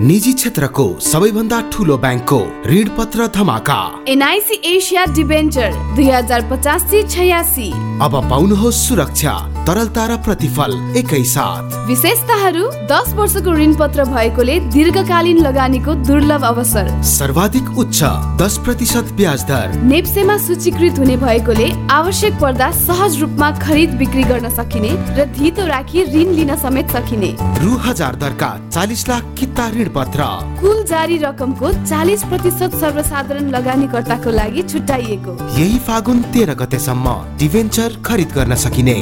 निजी 0.00 0.32
क्षेत्रको 0.32 0.88
सबैभन्दा 1.04 1.60
ठुलो 1.72 1.96
ब्याङ्कको 2.02 2.40
ऋण 2.66 2.88
पत्र 2.98 3.26
धमाका। 3.34 3.80
एनआइसी 4.08 4.60
एसिया 4.66 5.04
डिबेन्चर 5.14 5.70
दुई 5.96 6.10
हजार 6.10 6.50
पचासी 6.50 7.02
छयासी। 7.08 7.70
अब 8.02 8.22
पाउनुहोस् 8.30 8.84
सुरक्षा। 8.88 9.34
तरलता 9.66 10.04
र 10.06 10.16
प्रतिफल 10.18 10.72
एकैसाथ 10.98 11.74
विशेषताहरू 11.88 12.62
दस 12.90 13.12
वर्षको 13.14 13.52
ऋण 13.54 13.74
पत्र 13.78 14.04
भएकोले 14.04 14.58
दीर्घकालीन 14.74 15.38
लगानीको 15.38 15.94
दुर्लभ 16.02 16.44
अवसर। 16.44 16.88
सर्वाधिक 17.06 17.78
उच्च 17.78 18.00
दस 18.40 18.56
प्रतिशत 18.64 19.12
ब्याज 19.16 19.42
दर। 19.50 19.76
नेप्सेमा 19.84 20.36
सूचीकृत 20.46 20.98
हुने 20.98 21.16
भएकोले 21.16 21.68
आवश्यक 21.90 22.40
पर्दा 22.40 22.70
सहज 22.78 23.20
रूपमा 23.20 23.50
खरिद 23.58 23.90
बिक्री 24.02 24.24
गर्न 24.24 24.50
सकिने 24.56 24.90
र 25.18 25.26
धितो 25.38 25.66
राखी 25.66 26.04
ऋण 26.10 26.34
लिन 26.34 26.54
समेत 26.56 26.90
सकिने। 26.96 27.30
रु 27.62 27.78
हजार 27.86 28.16
दरका 28.24 28.50
चालिस 28.68 29.08
लाख 29.08 29.30
किता 29.38 29.68
ऋण 29.76 29.88
पत्र 29.94 30.26
कुल 30.60 30.82
जारी 30.90 31.16
रकमको 31.18 31.72
चालिस 31.84 32.24
प्रतिशत 32.24 32.76
सर्वसाधारण 32.82 33.50
लगानीकर्ताको 33.54 34.30
लागि 34.32 34.62
छुट्याइएको। 34.74 35.38
यही 35.60 35.78
फागुन 35.86 36.22
तेह्र 36.34 36.54
गतेसम्म 36.58 37.14
डिभेन्चर 37.38 37.96
खरिद 38.06 38.32
गर्न 38.34 38.54
सकिने। 38.64 38.98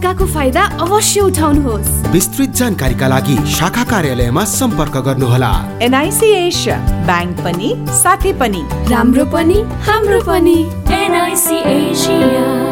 मौकाको 0.00 0.26
फाइदा 0.32 0.62
अवश्य 0.80 1.20
उठाउनुहोस्। 1.20 1.88
विस्तृत 2.08 2.50
जानकारीका 2.56 3.06
लागि 3.12 3.36
शाखा 3.52 3.84
कार्यालयमा 3.84 4.44
सम्पर्क 4.48 4.96
गर्नुहोला। 4.96 5.52
एनआइसी 5.84 6.28
एसिया 6.40 6.76
ब्याङ्क 7.04 7.36
पनि 7.44 7.68
साथै 8.00 8.32
पनि। 8.40 8.62
राम्रो 8.88 9.24
पनि 9.28 9.58
हाम्रो 9.84 10.20
पनि। 10.24 10.56
एनआइसी 10.88 11.56
एसिया 11.76 12.69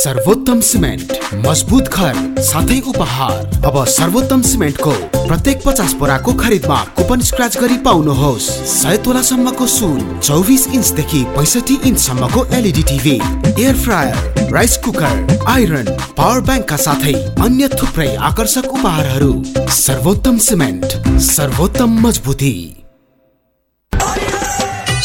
सर्वोत्तम 0.00 0.60
सिमेन्ट 0.60 1.12
मजबुत 1.46 1.88
घर 1.88 2.14
साथै 2.42 2.78
उपहार। 2.88 3.64
अब 3.66 3.84
सर्वोत्तम 3.86 4.42
सिमेन्टको 4.42 4.92
प्रत्येक 5.16 5.60
पचास 5.66 5.92
बोराको 5.94 6.32
खरिदमा 6.34 6.78
कुपन 6.96 7.20
स्क्रच 7.20 7.58
गरी 7.58 7.76
पाउनुहोस्। 7.84 8.48
सय 8.72 8.96
तोलासम्मको 9.04 9.66
सुन 9.66 10.18
चौबिस 10.20 10.66
इन्चदेखि 10.68 11.22
पैँसठी 11.36 11.78
इन्चसम्मको 11.84 12.46
LED 12.54 12.82
TV 12.82 13.16
air 13.62 13.76
fryer 13.76 14.48
rice 14.54 14.76
cooker 14.84 15.44
iron 15.48 15.96
power 16.16 16.40
ब्याङ्कका 16.40 16.76
साथै 16.78 17.14
अन्य 17.44 17.68
थुप्रै 17.76 18.14
आकर्षक 18.32 18.72
उपहारहरू। 18.72 19.32
सर्वोत्तम 19.76 20.38
सिमेन्ट 20.48 21.18
सर्वोत्तम 21.30 22.00
मजबुती। 22.06 22.79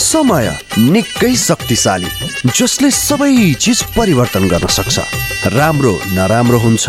समय 0.05 0.47
निकै 0.77 1.33
शक्तिशाली 1.35 2.09
जसले 2.47 2.89
सबै 2.91 3.53
चिज 3.61 3.79
परिवर्तन 3.97 4.43
गर्न 4.47 4.67
सक्छ। 4.77 4.97
राम्रो 5.53 5.93
नराम्रो 6.13 6.59
हुन्छ 6.59 6.85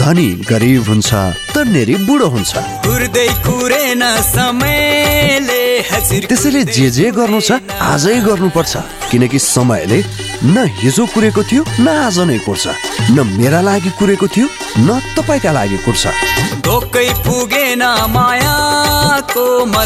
धनी 0.00 0.28
गरिब 0.50 0.82
हुन्छ 0.88 1.10
तन्नेरी 1.54 1.94
बुढो 2.04 2.28
हुन्छ। 2.34 2.52
त्यसैले 6.28 6.62
जे 6.64 6.88
जे 6.90 7.10
गर्नु 7.16 7.40
छ 7.40 7.60
आजै 7.92 8.16
गर्नुपर्छ 8.28 8.72
किनकि 9.10 9.38
समयले 9.38 9.98
न 10.44 10.64
हिजो 10.78 11.04
कुरेको 11.14 11.42
थियो 11.42 11.62
न 11.80 11.88
आज 11.88 12.18
नै 12.28 12.38
कुर्छ। 12.38 12.64
न 13.10 13.26
मेरा 13.40 13.60
लागि 13.60 13.90
कुरेको 13.98 14.26
थियो 14.28 14.46
न 14.78 15.00
तपाईँका 15.16 15.52
लागि 15.52 15.78
कुर्छ। 15.84 16.04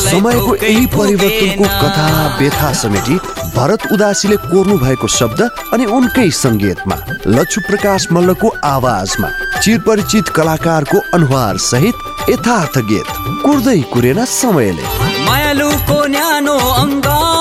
समयको 0.09 0.55
यही 0.57 0.87
परिवर्तनको। 0.95 1.65
कथा 1.65 2.09
व्यथा 2.39 2.73
समेटी 2.73 3.17
भरत 3.55 3.87
उदासीले 3.93 4.37
कोर्नु 4.51 4.79
भएको 4.79 5.09
शब्द 5.09 5.41
अनि 5.75 5.85
उनकै 5.87 6.29
सङ्गीतमा 6.43 6.97
लक्ष्मी 7.39 7.65
प्रकाश 7.69 8.07
मल्लको 8.13 8.49
आवाजमा 8.65 9.29
चिरपरिचित 9.63 10.29
कलाकारको 10.37 10.99
अनुहार 11.15 11.55
सहित 11.71 11.97
यथार्थ 12.31 12.79
गीत 12.91 13.09
कुर्दै 13.47 13.81
कुरेन 13.93 14.25
समयले। 14.25 14.85
मायालुको 15.27 15.99
न्यानो 16.07 16.57
अङ्गालोमा 16.83 17.38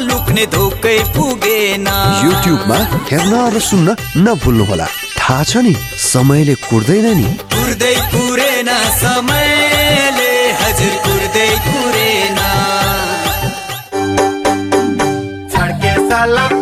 लुक्ने 0.00 0.44
धोकै 0.54 0.98
पुगेन। 1.14 1.86
युट्युबमा 2.24 2.78
हेर्न 3.10 3.32
र 3.54 3.58
सुन्न 3.68 3.88
नभुल्नुहोला। 4.24 4.86
थाहा 5.18 5.42
छ 5.50 5.52
नि 5.64 5.74
समयले 6.12 6.54
कुर्दैन 6.68 7.06
नि। 7.18 7.28
कुर्दै 7.54 7.94
कुरेन 8.12 8.70
समयले 9.02 10.32
हजुर 10.62 10.94
कुर्दै 11.04 11.50
कुरेन। 11.66 12.38
छड्के 15.52 15.92
सलमियरी 16.08 16.61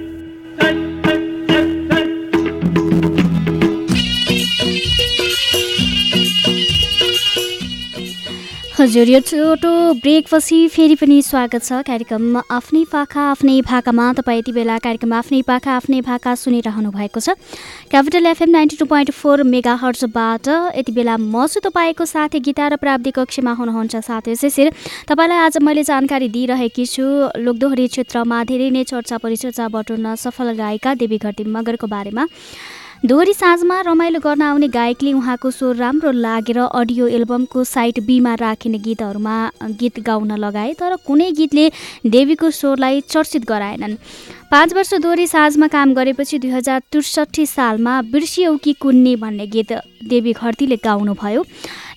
हजुर 8.81 9.09
यो 9.09 9.19
छोटो 9.21 9.71
ब्रेकपछि 9.93 10.57
फेरि 10.73 10.95
पनि 10.97 11.21
स्वागत 11.21 11.63
छ 11.63 11.81
कार्यक्रम 11.85 12.37
आफ्नै 12.51 12.81
पाखा 12.91 13.21
आफ्नै 13.31 13.57
भाकामा। 13.61 14.05
तपाईँ 14.17 14.39
यति 14.39 14.51
बेला 14.51 14.77
कार्यक्रम 14.81 15.13
आफ्नै 15.13 15.41
पाखा 15.49 15.71
आफ्नै 15.71 15.99
भाका 16.01 16.33
सुनिरहनु 16.35 16.89
भएको 16.89 17.19
छ। 17.19 17.37
Capital 17.91 18.25
FM 18.25 18.49
ninety 18.49 18.77
two 18.81 18.85
point 18.89 19.11
four 19.13 19.43
mega 19.45 19.75
हर्चबाट 19.83 20.49
यति 20.81 20.91
बेला 20.97 21.17
म 21.19 21.45
छु 21.45 21.61
तपाईँको 21.61 22.05
साथी 22.09 22.39
गीता 22.41 22.73
र 22.73 22.81
प्राविधिक 22.81 23.19
कक्षमा 23.19 23.53
हुनुहुन्छ 23.53 23.95
साथी 24.01 24.35
शिशिर। 24.41 24.73
तपाईँलाई 25.05 25.45
आज 25.45 25.61
मैले 25.61 25.83
जानकारी 25.85 26.33
दिइरहेकी 26.33 26.85
छु 26.87 27.05
लोकदोहोरी 27.37 27.87
क्षेत्रमा 27.93 28.43
धेरै 28.49 28.73
नै 28.73 28.83
चर्चा 28.89 29.21
परिचर्चा 29.21 29.67
बटुल्न 29.69 30.17
सफल 30.17 30.57
गायिका 30.57 30.97
देवी 30.97 31.17
घटी 31.21 31.43
मगरको 31.45 31.85
बारेमा। 31.85 32.25
दोहोरी 33.01 33.33
साँझमा 33.33 33.79
रमाइलो 33.81 34.19
गर्न 34.21 34.41
आउने 34.41 34.67
गायकले 34.67 35.13
उहाँको 35.13 35.51
स्वर 35.51 35.75
राम्रो 35.75 36.11
लागेर 36.13 36.57
अडियो 36.59 37.07
एल्बमको 37.09 37.63
साइट 37.63 37.99
बीमा 38.05 38.33
राखिने 38.37 38.77
गीतहरूमा 38.77 39.37
गीत 39.79 39.99
गाउन 40.05 40.31
लगाए 40.37 40.73
तर 40.77 40.95
कुनै 41.07 41.31
गीतले 41.33 41.65
देवीको 42.05 42.49
स्वरलाई 42.51 43.01
चर्चित 43.09 43.45
गराएनन्। 43.49 43.95
पाँच 44.51 44.73
वर्ष 44.73 44.93
दोहोरी 44.93 45.27
साँझमा 45.27 45.67
काम 45.67 45.93
गरेपछि 45.93 46.39
दुई 46.39 46.51
हजार 46.51 46.81
त्रिसठी 46.91 47.45
सालमा 47.47 48.01
बिर्सियौ 48.13 48.55
कि 48.57 48.73
कुन्नी 48.77 49.15
भन्ने 49.15 49.47
गीत 49.47 49.73
देवी 50.05 50.33
घरतीले 50.33 50.75
गाउनुभयो। 50.85 51.43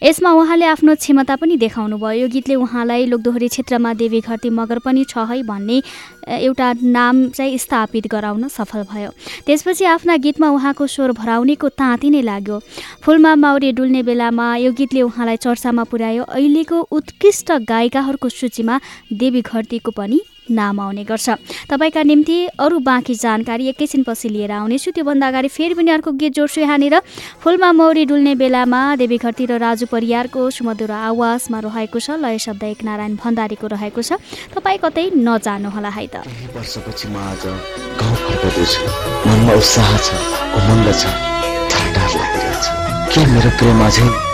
यसमा 0.05 0.31
उहाँले 0.37 0.65
आफ्नो 0.67 0.95
क्षमता 0.95 1.35
पनि 1.41 1.57
देखाउनु 1.57 1.97
भयो 1.97 2.21
यो 2.21 2.29
गीतले 2.29 2.55
उहाँलाई 2.55 3.07
लोकदोहोरी 3.09 3.49
क्षेत्रमा 3.49 3.93
देवी 3.97 4.21
घरती 4.21 4.51
मगर 4.53 4.79
पनि 4.85 5.05
छ 5.09 5.25
है 5.31 5.43
भन्ने 5.43 5.81
एउटा 6.29 6.73
नाम 6.93 7.29
चाहिँ 7.29 7.57
स्थापित 7.59 8.07
गराउन 8.13 8.49
सफल 8.49 8.83
भयो। 8.85 9.11
त्यसपछि 9.47 9.85
आफ्ना 9.85 10.17
गीतमा 10.21 10.49
उहाँको 10.51 10.87
स्वर 10.87 11.13
भराउनेको 11.17 11.69
ताँती 11.81 12.11
नै 12.11 12.21
लाग्यो। 12.21 12.61
फुलमा 13.01 13.35
माउरे 13.35 13.73
डुल्ने 13.73 14.03
बेलामा 14.05 14.57
यो 14.57 14.73
गीतले 14.77 15.03
उहाँलाई 15.09 15.37
चर्चामा 15.41 15.85
पुर्यायो। 15.89 16.23
अहिलेको 16.29 16.81
उत्कृष्ट 16.93 17.53
गायिकाहरूको 17.65 18.29
सूचीमा 18.29 18.81
देवी 19.13 19.41
घरतीको 19.41 19.91
पनि 19.91 20.21
नाम 20.51 20.81
आउने 20.81 21.05
गर्छ। 21.05 21.31
तपाईँका 21.71 22.03
निम्ति 22.03 22.39
अरू 22.59 22.79
बाँकी 22.79 23.15
जानकारी 23.15 23.67
एकैछिनपछि 23.69 24.29
लिएर 24.29 24.53
आउनेछु। 24.53 24.91
त्योभन्दा 24.93 25.29
अगाडि 25.29 25.49
फेरि 25.49 25.75
पनि 25.75 25.91
अर्को 25.91 26.13
गीत 26.13 26.33
जोड्छु 26.35 26.61
यहाँनिर। 26.61 27.01
फुलमा 27.41 27.73
मौरी 27.73 28.05
डुल्ने 28.05 28.35
बेलामा 28.35 28.97
देवी 28.97 29.19
घरती 29.19 29.45
र 29.47 29.59
राजु 29.59 29.87
परियारको 29.87 30.51
सुमधुर 30.51 30.91
आवाजमा 30.91 31.59
रहेको 31.61 31.99
छ। 31.99 32.11
लय 32.21 32.39
शब्द 32.39 32.63
एक 32.65 32.85
नारायण 32.85 33.17
भण्डारीको 33.17 33.67
रहेको 33.67 34.03
छ। 34.03 34.21
तपाईँ 34.53 34.79
कतै 34.85 35.11
नजानुहोला 35.17 35.89
है 35.89 36.07
त। 36.13 36.17
के 43.15 43.23
मेरो 43.31 43.51
प्रेम 43.59 43.81
अझै 43.87 44.34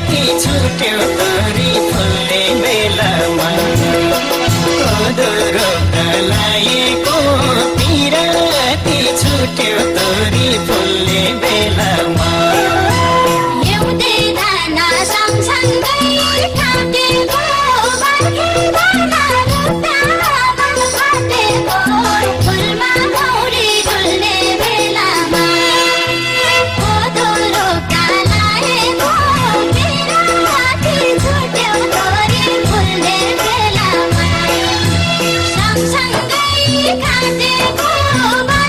पिराती 0.00 0.26
छुट्यो 0.42 0.98
तोरी 1.18 1.70
फुल्ने 1.90 2.42
बेलामा 2.62 3.48
लागेको 6.30 7.16
पिराती 7.78 8.98
छुट्यो 9.20 9.76
तोरी 9.98 10.48
फुल्ने 10.68 11.22
बेलामा 11.42 12.30
एउटै 13.74 14.16
दाना 14.38 14.88
सँगसँगै 15.12 16.49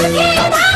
Keep 0.01 0.70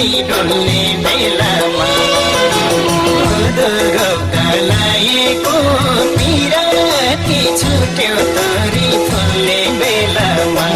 डुल्ने 0.00 0.82
बेलामा 1.04 1.88
लागेको 4.68 5.56
पिराती 6.16 7.40
छुट्यो 7.60 8.14
तोरी 8.36 8.88
फुल्ने 9.08 9.60
बेलामा 9.80 10.68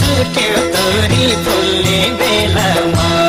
छुट्यो 0.00 0.56
तोरी 0.76 1.28
फुल्ने 1.44 2.00
बेलामा 2.22 3.19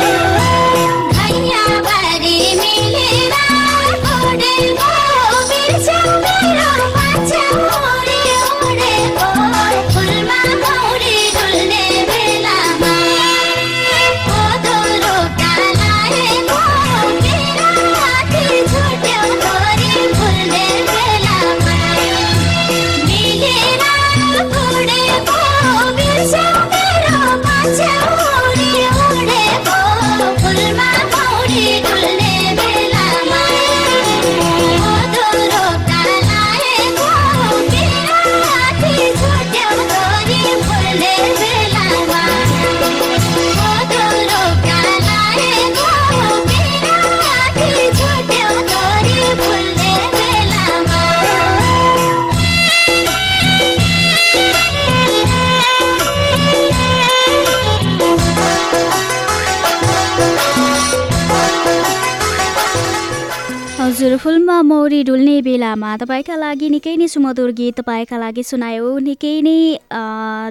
बेलामा 65.61 66.01
तपाईँका 66.01 66.35
लागि 66.41 66.67
निकै 66.73 66.95
नै 66.97 67.05
सुमधुर 67.05 67.51
गीत 67.53 67.77
तपाईँका 67.77 68.17
लागि 68.17 68.43
सुनायो 68.43 68.97
निकै 69.05 69.45
नै 69.45 69.77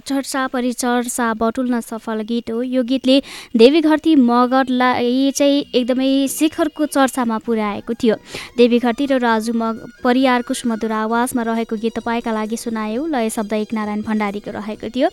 चर्चा 0.06 0.46
परिचर्चा 0.54 1.26
बटुल्न 1.34 1.80
सफल 1.82 2.22
गीत 2.30 2.50
हो। 2.54 2.62
यो 2.62 2.82
गीतले 2.86 3.16
देवी 3.58 3.80
घरती 3.82 4.14
मगरलाई 4.14 5.30
चाहिँ 5.34 5.66
एकदमै 5.74 6.30
शिखरको 6.30 6.86
चर्चामा 6.86 7.38
पुर्याएको 7.42 7.92
थियो। 7.98 8.14
देवी 8.54 8.78
घरती 8.78 9.06
र 9.10 9.18
राजु 9.18 9.52
मग 9.52 9.74
परियारको 9.98 10.54
सुमधुर 10.54 10.92
आवाजमा 11.02 11.42
रहेको 11.42 11.74
गीत 11.82 11.98
तपाईँका 11.98 12.30
लागि 12.30 12.56
सुनायो। 12.56 13.06
लय 13.10 13.30
शब्द 13.34 13.52
एकनारायण 13.66 14.06
भण्डारीको 14.06 14.50
रहेको 14.54 14.94
थियो। 14.94 15.08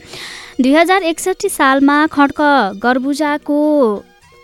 दुई 0.61 0.73
हजार 0.77 1.09
एकसट्ठी 1.09 1.49
सालमा 1.49 1.97
खड्क 2.13 2.39
गर्बुजाको 2.85 3.57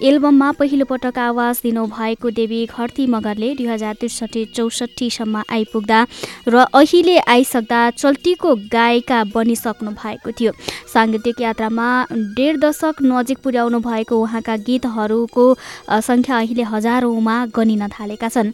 एल्बममा 0.04 0.52
पहिलोपटक 0.52 1.18
आवाज 1.18 1.60
दिनुभएको 1.64 2.30
देवी 2.30 2.66
घरती 2.68 3.06
मगरले 3.08 3.54
दुई 3.56 3.68
हजार 3.68 3.94
त्रिसठी 4.00 4.44
चौसठीसम्म 4.56 5.44
आइपुग्दा 5.50 6.00
र 6.48 6.66
अहिले 6.76 7.18
आइसक्दा 7.34 7.80
चल्तीको 7.94 8.56
गायिका 8.76 9.24
बनिसक्नु 9.32 9.92
भएको 9.96 10.32
थियो। 10.36 10.52
साङ्गीतिक 10.94 11.42
यात्रामा 11.42 11.88
डेढ 12.36 12.60
दशक 12.60 12.96
नजिक 13.02 13.38
पुर्याउनु 13.44 13.80
भएको 13.80 14.20
उहाँका 14.20 14.56
गीतहरूको 14.68 15.46
सङ्ख्या 15.88 16.38
अहिले 16.38 16.64
हजारौँमा 16.74 17.36
गनिन 17.56 17.88
थालेका 17.96 18.28
छन्। 18.28 18.52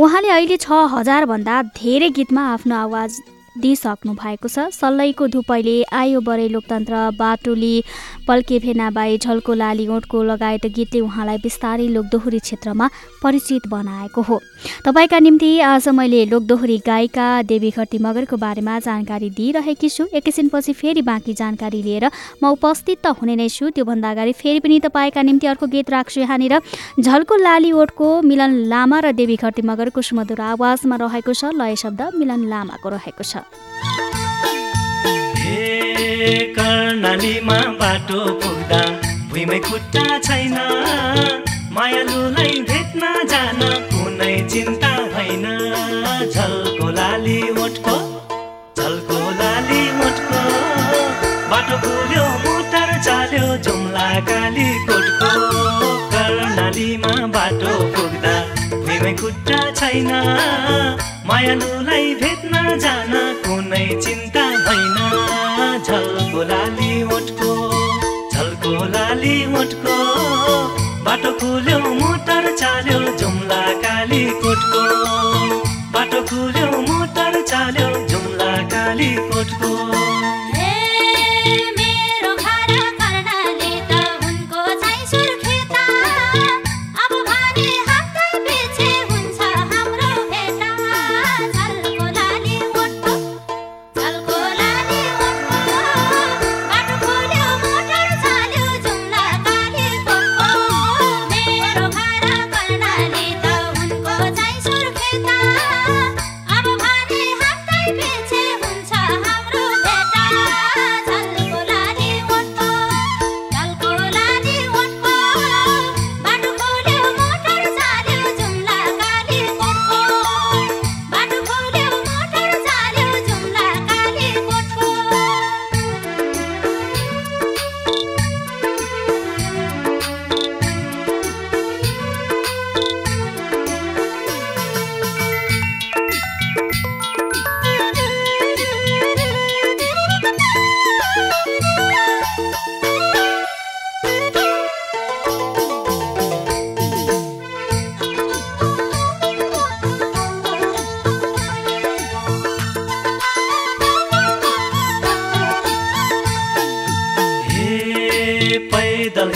उहाँले 0.00 0.28
अहिले 0.30 0.56
छ 0.56 0.72
हजारभन्दा 0.96 1.62
धेरै 1.76 2.10
गीतमा 2.16 2.42
आफ्नो 2.54 2.74
आवाज 2.76 3.10
दिइसक्नु 3.60 4.12
भएको 4.14 4.48
छ। 4.48 4.68
सल्लैको 4.72 5.26
धुपैले 5.28 5.76
आयो 5.92 6.20
बरै 6.20 6.48
लोकतन्त्र। 6.48 6.94
बाटुली 7.18 7.74
पल्के 8.26 8.58
फेनाबाई 8.58 9.18
झल्को 9.18 9.54
लाली 9.54 9.86
ओठको 9.88 10.22
लगायत 10.22 10.66
गीतले 10.68 11.00
उहाँलाई 11.00 11.38
बिस्तारै 11.38 11.88
लोकदोहोरी 11.88 12.38
क्षेत्रमा 12.38 12.86
परिचित 13.22 13.66
बनाएको 13.68 14.22
हो। 14.22 14.40
तपाईँका 14.84 15.18
निम्ति 15.18 15.50
आज 15.62 15.88
मैले 15.88 16.24
लोकदोहोरी 16.26 16.78
गायिका 16.86 17.26
देवी 17.42 17.70
खर्ती 17.70 17.98
मगरको 17.98 18.36
बारेमा 18.36 18.78
जानकारी 18.80 19.30
दिइरहेकी 19.30 19.88
छु। 19.88 20.04
एकैछिनपछि 20.12 20.72
फेरि 20.72 21.02
बाँकी 21.02 21.32
जानकारी 21.34 21.82
लिएर 21.82 22.10
म 22.42 22.50
उपस्थित 22.52 22.98
त 23.00 23.14
हुने 23.16 23.36
नै 23.36 23.48
छु। 23.48 23.70
त्योभन्दा 23.70 24.10
अगाडि 24.10 24.32
फेरि 24.34 24.60
पनि 24.60 24.80
तपाईँका 24.80 25.22
निम्ति 25.22 25.46
अर्को 25.46 25.66
गीत 25.66 25.90
राख्छु 25.90 26.20
यहाँनिर। 26.20 26.60
झल्को 27.00 27.34
लाली 27.36 27.72
ओठको 27.72 28.06
मिलन 28.22 28.66
लामा 28.66 28.98
र 29.00 29.12
देवी 29.14 29.36
खर्ती 29.36 29.62
मगरको 29.62 30.02
सुमधुर 30.02 30.40
आवाजमा 30.52 30.96
रहेको 30.96 31.32
छ। 31.32 31.54
लय 31.54 31.76
शब्द 31.76 32.02
मिलन 32.18 32.48
लामाको 32.50 32.88
रहेको 32.90 33.22
छ। 33.22 33.45
कर्णालीमा 36.56 37.58
बाटो 37.80 38.20
पुग्दा 38.42 38.80
भुइँमै 39.30 39.58
खुट्टा 39.68 40.04
छैन। 40.26 40.56
मायालुलाई 41.76 42.54
भेट्न 42.68 43.02
जान 43.32 43.60
कुनै 43.90 44.34
चिन्ता 44.52 44.92
भएन। 45.14 45.46
झल्को 46.34 46.86
लाली 46.98 47.38
ओठको 47.64 47.96
झल्को 48.78 49.18
लाली 49.40 49.82
ओठको 50.06 50.40
बाटो 51.50 51.76
खुल्यो 51.84 52.24
मोटर 52.44 52.88
चाल्यो 53.06 53.46
जुम्ला 53.66 54.08
काली 54.30 54.68
कोटको। 54.88 55.30
कर्णालीमा 56.14 57.14
बाटो 57.36 57.72
पुग्दा 57.96 58.34
भुइँमै 58.72 59.12
खुट्टा 59.22 59.60
छैन। 59.80 60.10
मायालुलाई 61.28 62.14
भेट्न 62.20 62.54
जान 62.82 63.12
कुनै 63.44 63.86
चिन्ता 64.04 64.44
भएन 64.66 64.98
झल्को 65.86 66.42
लाली 66.50 66.90
ओठको 67.16 67.50
झल्को 68.32 68.72
लाली 68.94 69.34
ओठको 69.60 69.96
बाटो 71.06 71.32
खुल्यो 71.40 71.78
मोटर 72.00 72.46
चाल्यो 72.60 73.00
जुम्ला 73.22 73.62
काली 73.84 74.22
कोटको। 74.44 74.84
बाटो 75.96 76.22
खुल्यो 76.30 76.70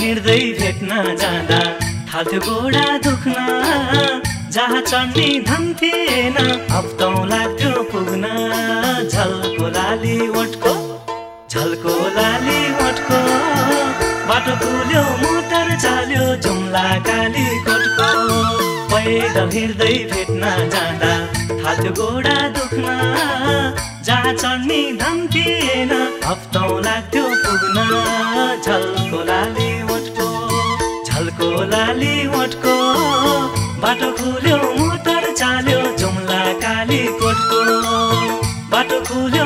हिँड्दै 0.00 0.40
भेट्न 0.58 0.90
जाँदा 1.20 1.58
थाल्थ्यो 2.10 2.40
गोडा 2.40 2.84
दुख्न। 3.04 3.34
जहाँ 4.54 4.80
चढ्ने 4.82 5.26
धन 5.48 5.64
थिएन 5.80 6.36
लाग्थ्यो 7.32 7.82
पुग्न। 7.90 8.24
झल्को 9.12 9.68
लाली 9.76 10.16
ओठको 10.40 10.72
झल्को 11.52 11.94
लाली 12.16 12.60
ओठको। 12.86 13.18
बाटो 14.28 14.54
खुल्यो 14.62 15.02
मोटर 15.22 15.68
चाल्यो 15.84 16.24
जुम्ला 16.44 16.86
काली 17.06 17.46
कोटको 17.68 18.08
पैदल 18.92 19.50
हिँड्दै 19.56 19.94
भेट्न 20.12 20.42
जाँदा 20.74 21.12
थाल्थ्यो 21.62 21.92
गोडा 22.00 22.38
दुख्न। 22.56 22.86
जहाँ 24.06 24.32
चढ्ने 24.32 24.80
धन 25.02 25.26
थिएन 25.34 25.92
लाग्थ्यो 26.86 27.24
पुग्न। 27.44 27.78
झल्को 28.64 29.22
लाली 29.24 29.68
ओठको 31.40 31.48
झल्को 31.48 31.62
लाली 31.72 32.26
ओठको 32.36 32.74
बाटो 33.80 34.08
खुल्यो 34.16 34.56
मोटर 34.76 35.32
चाल्यो 35.32 35.80
जुम्ला 35.96 36.40
काली 36.60 37.02
कोटको। 37.20 37.60
बाटो 38.72 39.00
खुल्यो 39.08 39.44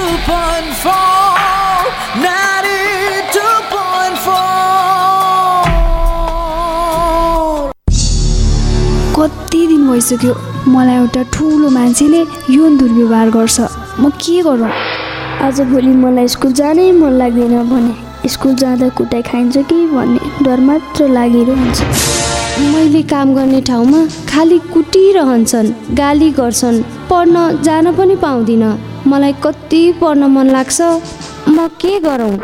कति 9.16 9.62
दिन 9.68 9.88
भइसक्यो 9.92 10.34
मलाई 10.72 10.96
एउटा 10.96 11.24
ठुलो 11.34 11.70
मान्छेले 11.70 12.22
यौन 12.54 12.78
दुर्व्यवहार 12.78 13.30
गर्छ। 13.38 13.58
म 14.00 14.10
के 14.22 14.42
गरौँ? 14.44 14.72
आजभोलि 15.48 15.94
मलाई 16.04 16.28
स्कुल 16.36 16.52
जानै 16.62 16.86
मन 17.02 17.14
लाग्दैन 17.18 17.56
भने 17.74 17.94
स्कुल 18.30 18.54
जाँदा 18.62 18.88
कुटाइ 18.98 19.22
खाइन्छ 19.32 19.56
कि 19.58 19.78
भन्ने 19.96 20.22
डर 20.46 20.60
मात्र 20.70 21.00
लागिरहन्छ। 21.18 21.78
मैले 22.78 23.02
काम 23.10 23.34
गर्ने 23.36 23.60
ठाउँमा 23.68 24.00
खालि 24.30 24.58
कुटिरहन्छन् 24.74 25.70
गाली 25.98 26.30
गर्छन् 26.32 26.78
पढ्न 27.10 27.36
जान 27.66 27.86
पनि 27.98 28.16
पाउँदिनँ। 28.16 28.70
मलाई 29.10 29.34
कति 29.44 29.82
पढ्न 30.02 30.24
मन 30.30 30.48
लाग्छ 30.54 30.82
म 31.50 31.68
के 31.82 31.94
गरौँ? 32.00 32.38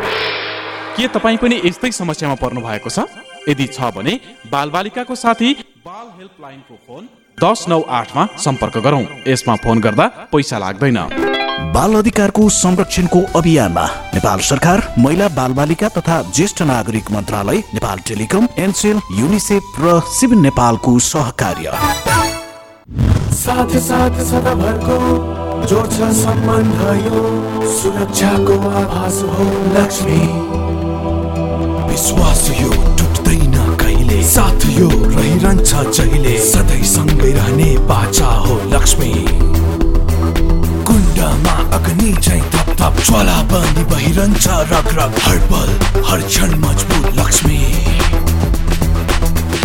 के 0.96 1.06
तपाईँ 1.14 1.38
पनि 1.38 1.60
यस्तै 1.64 1.90
समस्यामा 1.92 2.34
पर्नु 2.42 2.60
भएको 2.66 2.90
छ? 2.90 3.06
यदि 3.48 3.66
छ 3.66 3.94
भने 3.94 4.18
बालबालिकाको 4.50 5.14
साथी 5.14 5.52
बाल 5.86 6.06
हेल्पलाइनको 6.18 6.74
फोन 6.82 7.02
दस 7.38 7.64
नौ 7.68 7.80
आठमा 8.00 8.26
सम्पर्क 8.44 8.78
गरौँ। 8.82 9.06
यसमा 9.28 9.54
फोन 9.62 9.80
गर्दा 9.86 10.06
पैसा 10.34 10.58
लाग्दैन। 10.58 10.98
बाल 11.54 11.94
अधिकारको 11.94 12.48
संरक्षणको 12.48 13.20
अभियानमा 13.36 13.84
नेपाल 14.14 14.38
सरकार 14.40 14.82
महिला 14.98 15.28
बालबालिका 15.28 15.88
तथा 15.88 16.20
ज्येष्ठ 16.34 16.62
नागरिक 16.62 17.10
मन्त्रालय 17.12 17.58
नेपाल 17.74 17.98
टेलिकम 17.98 18.48
एनसेल 18.58 19.00
युनिसेफ 19.18 19.76
र 19.80 20.00
सिभिल 20.10 20.38
नेपालको 20.38 20.98
सहकार्य। 20.98 21.72
साथ 23.34 23.76
साथ 23.86 24.20
सदाभरको 24.24 24.98
जोड्छ 25.66 26.10
सम्बन्ध 26.22 26.82
यो 27.04 27.22
सुरक्षाको 27.74 28.58
आभास 28.72 29.22
हो 29.22 29.48
लक्ष्मी। 29.78 30.20
विश्वास 31.88 32.48
यो 32.60 32.70
टुट्दैन 32.98 33.76
कहिले? 33.76 34.22
साथ 34.28 34.66
यो 34.80 34.88
रहिरहन्छ 34.88 35.74
जहिले? 35.98 36.38
सधैँ 36.50 36.82
सँगै 36.94 37.32
रहने 37.32 37.76
बाचा 37.86 38.26
हो 38.26 38.60
लक्ष्मी। 38.74 39.12
कुण्डमा 41.24 41.52
अग्नि 41.76 42.12
चाहिँ 42.24 42.42
थप 42.52 42.68
थप 42.80 42.96
ज्वाला 43.06 43.36
बनी 43.50 43.84
बहिरहन्छ 43.90 44.46
रग 44.72 44.88
रग 44.98 45.14
हर 45.24 45.38
पल 45.50 45.70
हर 46.08 46.20
क्षण 46.26 46.50
मजबुत 46.64 47.06
लक्ष्मी 47.18 47.60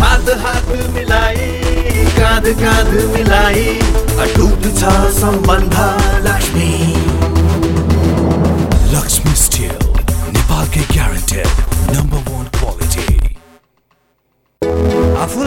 हात 0.00 0.28
हात 0.44 0.68
मिलाई 0.94 1.48
काँध 2.16 2.48
काँध 2.62 2.92
मिलाई 3.14 3.66
अटुट 4.24 4.64
छ 4.78 4.94
सम्बन्ध 5.20 5.76
लक्ष्मी 6.28 6.70
लक्ष्मी 8.96 9.34
स्टिल 9.44 9.76
नेपालकै 10.36 10.86
ग्यारेन्टेड 10.94 11.96
नम्बर 11.96 12.30
वान 12.30 12.39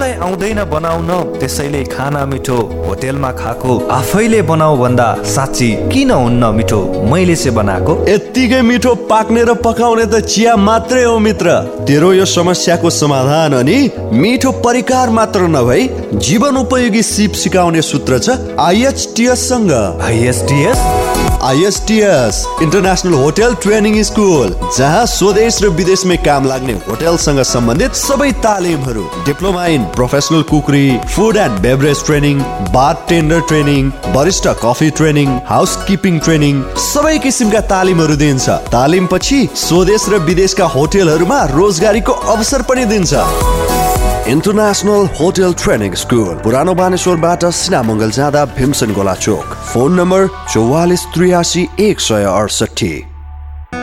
आफूलाई 0.04 0.20
आउँदैन 0.20 0.64
बनाउन 0.68 1.39
त्यसैले 1.39 1.84
खाना 1.88 2.26
मिठो 2.26 2.58
होटेलमा 2.88 3.32
खाएको 3.32 3.72
आफैले 3.88 4.41
बनाऊ 4.43 4.76
भन्दा 4.78 5.08
साँच्ची 5.26 5.70
किन 5.91 6.12
हुन्न 6.12 6.43
मिठो? 6.56 6.82
मैले 7.08 7.36
चाहिँ 7.36 7.56
बनाएको। 7.56 7.93
यत्तिकै 8.10 8.62
मिठो 8.62 8.93
पाक्ने 9.08 9.43
र 9.43 9.54
पकाउने 9.64 10.06
त 10.06 10.20
चिया 10.28 10.56
मात्रै 10.60 11.04
हो 11.04 11.18
मित्र। 11.20 11.47
तेरो 11.88 12.12
यो 12.14 12.26
समस्याको 12.28 12.89
समाधान 12.91 13.54
अनि 13.54 13.80
मिठो 14.12 14.51
परिकार 14.60 15.10
मात्र 15.10 15.47
नभई 15.47 15.88
जीवन 16.20 16.58
उपयोगी 16.58 17.04
सिप 17.04 17.32
सिकाउने 17.39 17.82
सूत्र 17.82 18.20
छ 18.20 18.30
आइएचटिएस 18.60 19.49
सँग। 19.49 19.72
IHTS 20.04 21.03
ISTS 21.44 22.36
international 22.64 23.14
hotel 23.14 23.54
training 23.64 24.02
school 24.04 24.54
जहाँ 24.78 25.06
स्वदेश 25.06 25.58
र 25.64 25.68
विदेशमै 25.76 26.16
काम 26.26 26.46
लाग्ने 26.48 26.74
होटेलसँग 26.86 27.41
सम्बन्धित 27.44 27.96
सबै 27.96 28.32
तालिमहरू 28.46 29.04
diploma 29.26 29.66
in 29.76 29.84
professional 29.96 30.41
cookery 30.52 30.86
food 31.16 31.38
and 31.38 31.60
beverage 31.62 32.06
training 32.06 32.39
bartender 33.10 33.41
training 33.50 33.91
वरिष्ठ 34.16 34.48
coffee 34.64 34.89
training 34.98 35.38
house 35.50 35.76
keeping 35.88 36.20
training 36.22 36.64
सबै 36.86 37.18
किसिमका 37.28 37.62
तालिमहरू 37.74 38.16
दिन्छ 38.26 38.60
तालिम 38.72 39.08
पछि 39.12 39.48
स्वदेश 39.60 40.10
र 40.10 40.26
विदेशका 40.26 40.74
होटेलहरूमा 40.76 41.44
रोजगारीको 41.54 42.22
अवसर 42.36 42.70
पनि 42.72 42.86
दिन्छ 42.94 43.83
इन्टरनेसनल 44.29 45.07
होटल 45.20 45.53
ट्रेनिङ 45.62 45.95
स्कुल 46.05 46.35
पुरानो 46.47 46.74
बानेश्वरबाट 46.81 47.45
सिनामङ्गल 47.59 48.11
जाँदा 48.16 48.45
भीमसन 48.57 48.93
गोला 48.95 49.14
चोक 49.26 49.55
फोन 49.74 50.01
नम्बर 50.01 50.26
चौवालिस 50.55 51.07
त्रियासी 51.14 51.68
एक 51.91 52.01
सय 52.09 52.24
अडसठी 52.33 52.97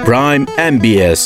Prime 0.05 0.45
MBS. 0.57 1.21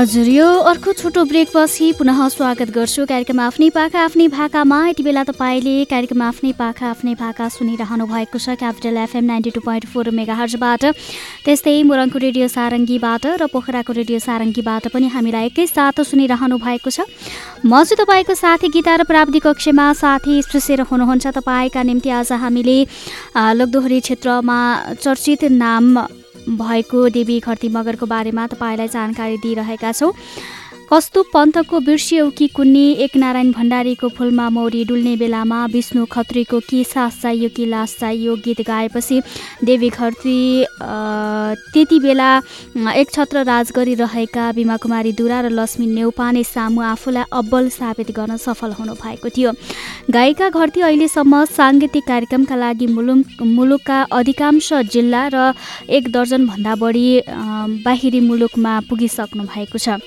हजुर 0.00 0.28
यो 0.28 0.46
अर्को 0.64 0.92
छोटो 0.92 1.24
ब्रेकपछि 1.28 1.92
पुनः 1.92 2.20
स्वागत 2.28 2.70
गर्छु 2.72 3.04
कार्यक्रम 3.06 3.40
आफ्नै 3.40 3.68
पाखा 3.70 4.00
आफ्नै 4.00 4.28
भाकामा। 4.32 4.78
यति 4.88 5.02
बेला 5.02 5.24
तपाईँले 5.28 5.74
कार्यक्रम 5.90 6.22
आफ्नै 6.22 6.52
पाखा 6.56 6.86
आफ्नै 6.90 7.14
भाका 7.20 7.48
सुनिरहनु 7.52 8.06
भएको 8.08 8.38
छ 8.38 8.56
Capital 8.56 8.96
FM 8.96 9.24
ninety 9.24 9.50
two 9.50 9.60
point 9.60 9.86
four 9.92 10.10
mega 10.16 10.34
हर्जबाट 10.40 10.84
त्यस्तै 11.44 11.82
मुरङको 11.84 12.18
रेडियो 12.18 12.48
सारङ्गीबाट 12.48 13.26
र 13.42 13.46
पोखराको 13.52 13.92
रेडियो 14.00 14.18
सारङ्गीबाट 14.24 14.88
पनि 14.88 15.12
हामीलाई 15.12 15.52
एकैसाथ 15.52 16.00
सुनिरहनु 16.08 16.56
भएको 16.64 16.88
छ। 16.88 17.04
म 17.60 17.84
चाहिँ 17.84 18.00
तपाईँको 18.00 18.34
साथी 18.40 18.72
गीता 18.72 18.96
र 18.96 19.04
प्राविधिक 19.04 19.44
कक्षमा 19.46 19.92
साथी 20.00 20.40
स्पृशेर 20.48 20.80
हुनुहुन्छ। 20.88 21.26
तपाईँका 21.36 21.82
निम्ति 21.92 22.10
आज 22.16 22.32
हामीले 22.40 22.78
लोकदोहोरी 23.36 24.00
क्षेत्रमा 24.00 24.58
चर्चित 24.96 25.44
नाम 25.60 25.84
भएको 26.48 27.08
देवी 27.08 27.38
खर्ती 27.40 27.68
मगरको 27.68 28.06
बारेमा 28.06 28.46
तपाईँलाई 28.46 28.88
जानकारी 28.88 29.36
दिइरहेका 29.36 29.92
छौँ। 29.92 30.12
कस्तो 30.90 31.22
पन्थको 31.32 31.78
बिर्सियौकी 31.86 32.46
कुन्नी 32.54 32.82
एक 33.04 33.16
नारायण 33.22 33.50
भण्डारीको 33.54 34.08
फुलमा 34.14 34.48
मौरी 34.50 34.84
डुल्ने 34.84 35.14
बेलामा 35.16 35.58
विष्णु 35.72 36.04
खत्रीको 36.10 36.58
कि 36.68 36.82
सास 36.84 37.20
चाहियो 37.22 37.48
कि 37.56 37.66
लास 37.66 37.94
चाहियो 38.00 38.34
गीत 38.44 38.60
गाएपछि 38.66 39.20
देवी 39.64 39.88
खर्ती 39.98 40.40
अ, 40.64 40.66
त्यति 41.72 41.98
बेला 42.02 42.30
एक 42.94 43.10
छत्र 43.14 43.44
राज 43.46 43.70
गरिरहेका 43.76 44.50
बिमा 44.58 44.76
कुमारी 44.82 45.12
दुरा 45.14 45.40
र 45.46 45.50
लक्ष्मी 45.54 45.86
नेउपाने 45.86 46.42
सामु 46.44 46.82
आफूलाई 46.82 47.24
अब्बल 47.38 47.68
साबित 47.70 48.10
गर्न 48.10 48.36
सफल 48.42 48.72
हुनु 48.74 48.94
भएको 48.98 49.28
थियो। 49.30 49.52
गायिका 50.10 50.48
घरती 50.50 50.80
अहिलेसम्म 50.90 51.44
साङ्गीतिक 51.54 52.04
कार्यक्रमका 52.06 52.56
लागि 52.56 52.86
मुलुक 52.90 53.42
मुलुकका 53.46 54.02
अधिकांश 54.10 54.72
जिल्ला 54.90 55.22
र 55.34 55.52
एक 55.86 56.10
दर्जनभन्दा 56.10 56.74
बढी 56.82 57.08
बाहिरी 57.86 58.20
मुलुकमा 58.26 58.80
पुगिसक्नु 58.90 59.46
भएको 59.54 59.78
छ। 59.78 60.02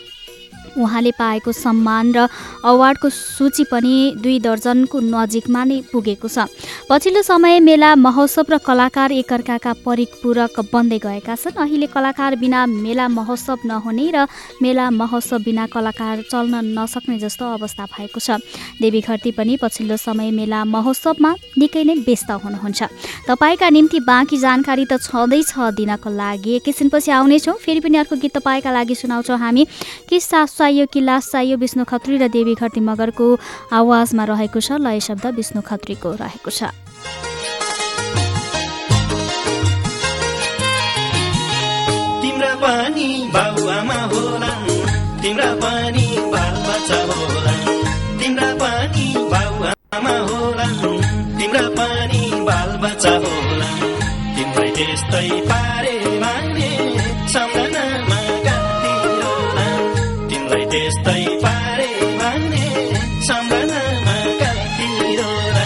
उहाँले 0.78 1.12
पाएको 1.12 1.52
सम्मान 1.52 2.06
र 2.14 2.28
अवार्डको 2.64 3.10
सूची 3.10 3.64
पनि 3.72 4.16
दुई 4.18 4.40
दर्जनको 4.40 5.00
नजिकमा 5.00 5.64
नै 5.64 5.82
पुगेको 5.92 6.28
छ। 6.28 6.48
पछिल्लो 6.90 7.22
समय 7.22 7.60
मेला 7.60 7.96
महोत्सव 7.96 8.46
र 8.50 8.58
कलाकार 8.60 9.12
एकअर्काका 9.14 9.74
परिपूरक 9.86 10.60
बन्दै 10.74 11.00
गएका 11.00 11.36
छन्। 11.36 11.58
अहिले 11.58 11.88
कलाकार 11.88 12.36
बिना 12.36 12.66
मेला 12.66 13.08
महोत्सव 13.08 13.60
नहुने 13.66 14.08
र 14.16 14.18
मेला 14.62 14.90
महोत्सव 14.92 15.38
बिना 15.44 15.66
कलाकार 15.68 16.24
चल्न 16.32 16.56
नसक्ने 16.74 17.18
जस्तो 17.20 17.46
अवस्था 17.54 17.86
भएको 17.86 18.20
छ। 18.20 18.42
देवी 18.82 19.02
घरती 19.02 19.32
पनि 19.32 19.58
पछिल्लो 19.62 19.98
समय 19.98 20.32
मेला 20.32 20.64
महोत्सवमा 20.66 21.32
निकै 21.58 21.84
नै 21.84 21.96
व्यस्त 22.04 22.32
हुनुहुन्छ। 22.44 22.82
तपाईँका 23.28 23.70
निम्ति 23.70 24.00
बाँकी 24.00 24.38
जानकारी 24.38 24.86
त 24.86 24.98
छँदैछ 25.00 25.54
दिनको 25.78 26.10
लागि। 26.10 26.52
एकैछिनपछि 26.56 27.12
आउनेछौँ। 27.12 27.56
फेरि 27.56 27.80
पनि 27.80 27.98
अर्को 27.98 28.16
गीत 28.16 28.38
तपाईँका 28.38 28.72
लागि 28.72 28.96
सुनाउँछौँ 28.96 29.38
हामी। 29.38 29.64
कि 30.10 30.20
सास 30.64 30.72
चाहियो 30.72 30.86
कि 30.94 31.00
लास 31.02 31.30
चाहियो 31.32 31.58
विष्णु 31.58 31.84
खत्री 31.84 32.18
र 32.18 32.28
देवी 32.32 32.56
घरती 32.56 32.80
मगरको 32.80 33.28
आवाजमा 33.76 34.24
रहेको 34.24 34.60
छ 34.64 34.80
लय 34.80 35.00
शब्द 35.04 35.26
विष्णु 35.36 35.60
खत्रीको 35.60 36.16
रहेको 36.24 36.52
छ। 36.52 36.72
पनि 42.64 43.12
होला 44.08 44.52
तिम्रा 45.20 45.52
त्यस्तै 54.76 55.30
पारे 55.50 55.96
माग्ने 56.24 56.72
तिमीलाई 57.34 57.93
त्यस्तै 60.74 61.24
पारे 61.42 61.90
माग्ने 62.20 62.62
सम्झनामा 63.26 64.16
होला 65.18 65.66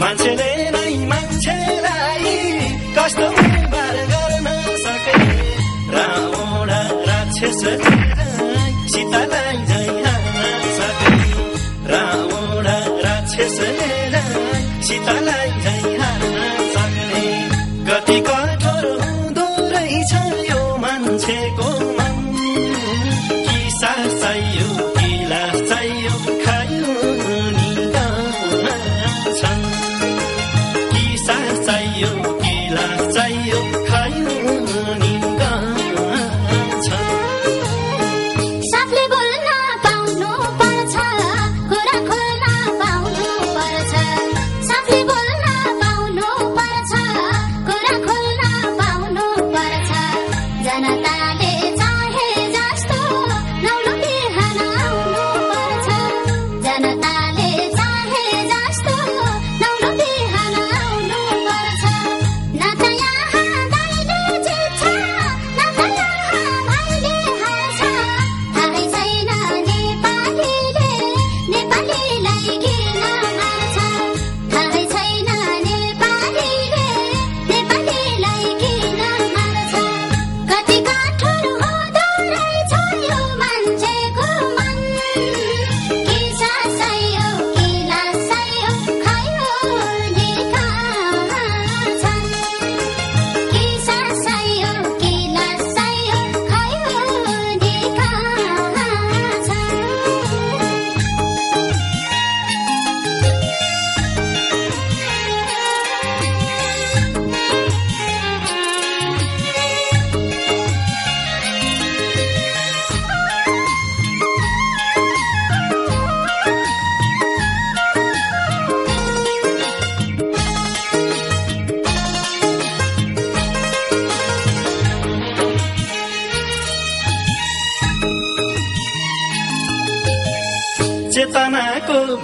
मान्छेले 0.00 0.48
नै 0.74 0.92
मान्छेलाई 1.12 2.34
कस्तो 2.96 3.28
व्यवहार 3.38 3.96
गर्न 4.10 4.48
सके 4.84 5.16
रावण 5.94 6.72
राक्षस 7.08 7.62
सीतालाई 8.92 9.88
हाल्न 10.04 10.44
सके 10.78 11.16
रावण 11.94 12.68
राक्षसले 13.06 14.24
सीतालाई 14.88 15.50
झै 15.64 16.03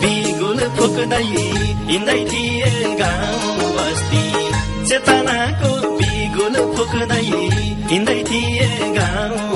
बिगुल 0.01 0.61
फुक्दै 0.76 1.22
हिँड्दै 1.91 2.20
थिए 2.30 2.70
गाउँ 3.01 3.68
बस्ती। 3.76 4.24
चेतनाको 4.88 5.70
बिगुल 5.99 6.57
फुक्दै 6.76 7.22
हिँड्दै 7.91 8.18
थिए 8.30 8.68
गाउँ 8.99 9.49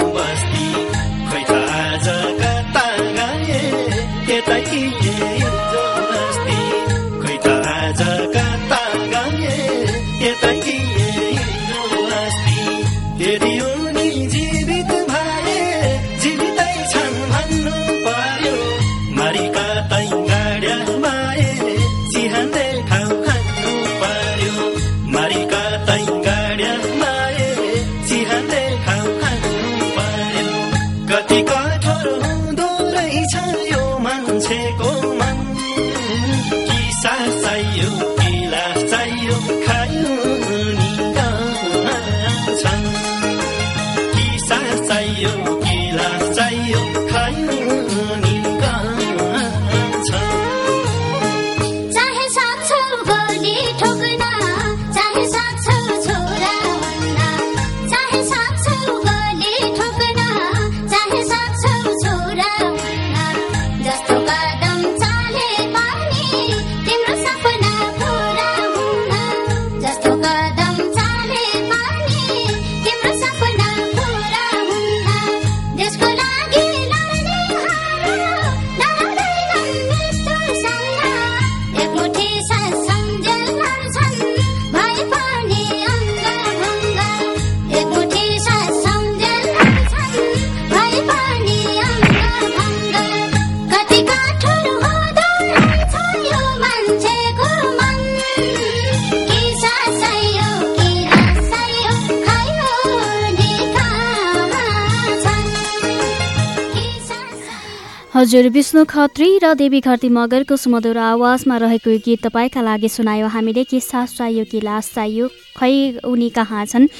हजुर 108.34 108.50
विष्णु 108.50 108.82
खत्री 108.90 109.38
र 109.42 109.52
देवी 109.54 109.80
घरती 109.80 110.08
मगरको 110.10 110.56
सुमधुर 110.58 110.98
आवाजमा 110.98 111.56
रहेको 111.56 111.90
यो 111.90 111.98
गीत 112.02 112.26
तपाईँका 112.26 112.60
लागि 112.66 112.88
सुनायो। 112.90 113.26
हामीले 113.30 113.62
के 113.62 113.78
सास 113.78 114.16
चाहियो 114.18 114.44
कि 114.50 114.58
लास 114.58 114.90
चाहियो 114.94 115.28
खै 115.54 116.02
उनी 116.02 116.28
कहाँ 116.34 116.64
छन्? 116.66 116.90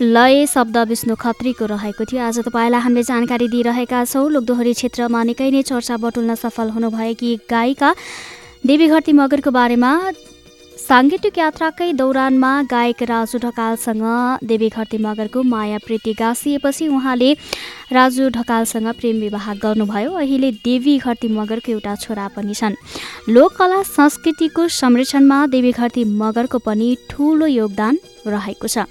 लय 0.00 0.46
शब्द 0.48 0.76
विष्णु 0.88 1.14
खत्रीको 1.20 1.66
रहेको 1.68 2.04
थियो। 2.08 2.22
आज 2.24 2.38
तपाईँलाई 2.40 2.80
हामीले 2.80 3.04
जानकारी 3.04 3.48
दिइरहेका 3.52 4.04
छौँ। 4.08 4.32
लोकदोहोरी 4.32 4.72
क्षेत्रमा 4.80 5.22
निकै 5.28 5.50
नै 5.52 5.62
चर्चा 5.68 5.96
बटुल्न 6.00 6.34
सफल 6.40 6.72
हुनुभएकी 6.72 7.36
गायिका 7.52 7.94
देवी 8.64 8.88
घरती 8.88 9.12
मगरको 9.12 9.50
बारेमा 9.52 9.92
साङ्गीतिक 10.88 11.38
यात्राकै 11.38 11.86
दौरानमा 11.92 12.50
गायक 12.64 13.02
राजु 13.10 13.38
ढकालसँग 13.38 14.04
देवी 14.50 14.68
घरती 14.72 14.98
मगरको 15.06 15.42
माया 15.44 15.78
प्रीति 15.84 16.12
गाँसिएपछि 16.16 16.88
उहाँले 16.88 17.30
राजु 17.92 18.28
ढकालसँग 18.32 18.88
प्रेम 18.96 19.16
विवाह 19.20 19.52
गर्नुभयो। 19.64 20.12
अहिले 20.16 20.50
देवी 20.64 20.96
घरती 21.04 21.28
मगरको 21.28 21.72
एउटा 21.72 21.94
छोरा 21.94 22.26
पनि 22.36 22.54
छन्। 22.54 22.80
लोककला 23.28 23.82
संस्कृतिको 23.84 24.68
संरक्षणमा 24.80 25.38
देवी 25.52 25.72
घरती 25.76 26.04
मगरको 26.08 26.58
पनि 26.64 26.88
ठुलो 27.10 27.46
योगदान 27.46 27.98
रहेको 28.26 28.68
छ। 28.72 28.88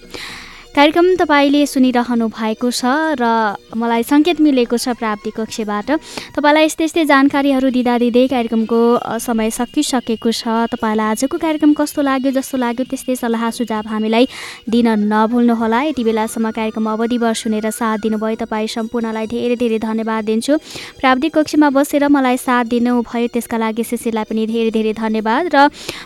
कार्यक्रम 0.77 1.07
तपाईँले 1.17 1.65
सुनिरहनु 1.65 2.27
भएको 2.29 2.69
छ 2.69 2.85
र 3.17 3.25
मलाई 3.73 4.03
सङ्केत 4.05 4.37
मिलेको 4.45 4.77
छ 4.77 4.93
प्राप्ति 4.93 5.31
कक्षबाट। 5.33 5.89
तपाईँलाई 6.37 6.65
यस्तै 6.69 6.85
यस्तै 6.85 7.05
जानकारीहरू 7.09 7.69
दिँदा 7.73 7.97
दिँदै 7.97 8.25
कार्यक्रमको 8.29 8.81
समय 9.17 9.49
सकिसकेको 9.57 10.29
छ। 10.29 10.69
तपाईँलाई 10.69 11.17
आजको 11.17 11.37
कार्यक्रम 11.41 11.73
कस्तो 11.73 12.01
लाग्यो 12.05 12.31
जस्तो 12.37 12.57
लाग्यो 12.61 12.85
त्यस्तै 12.93 13.15
सल्लाह 13.17 13.49
सुझाव 13.57 13.89
हामीलाई 13.89 14.25
दिन 14.69 14.87
नभुल्नुहोला। 15.09 15.81
यति 15.89 16.03
बेलासम्म 16.05 16.45
कार्यक्रम 16.53 16.85
अवधिभर 16.93 17.33
सुनेर 17.33 17.69
साथ 17.73 17.97
दिनुभयो। 18.05 18.45
तपाईँ 18.45 18.69
सम्पूर्णलाई 18.69 19.25
धेरै 19.33 19.57
धेरै 19.57 19.81
धन्यवाद 19.81 20.29
दिन्छु। 20.29 20.53
प्राविधिक 21.01 21.33
कक्षमा 21.41 21.69
बसेर 21.73 22.05
मलाई 22.05 22.37
साथ 22.37 22.65
दिनुभयो 22.69 23.33
त्यसका 23.33 23.57
लागि 23.57 23.81
सिसीलाई 23.81 24.29
पनि 24.29 24.45
धेरै 24.45 24.69
धेरै 24.77 24.93
धन्यवाद। 24.93 25.43
र 25.49 25.57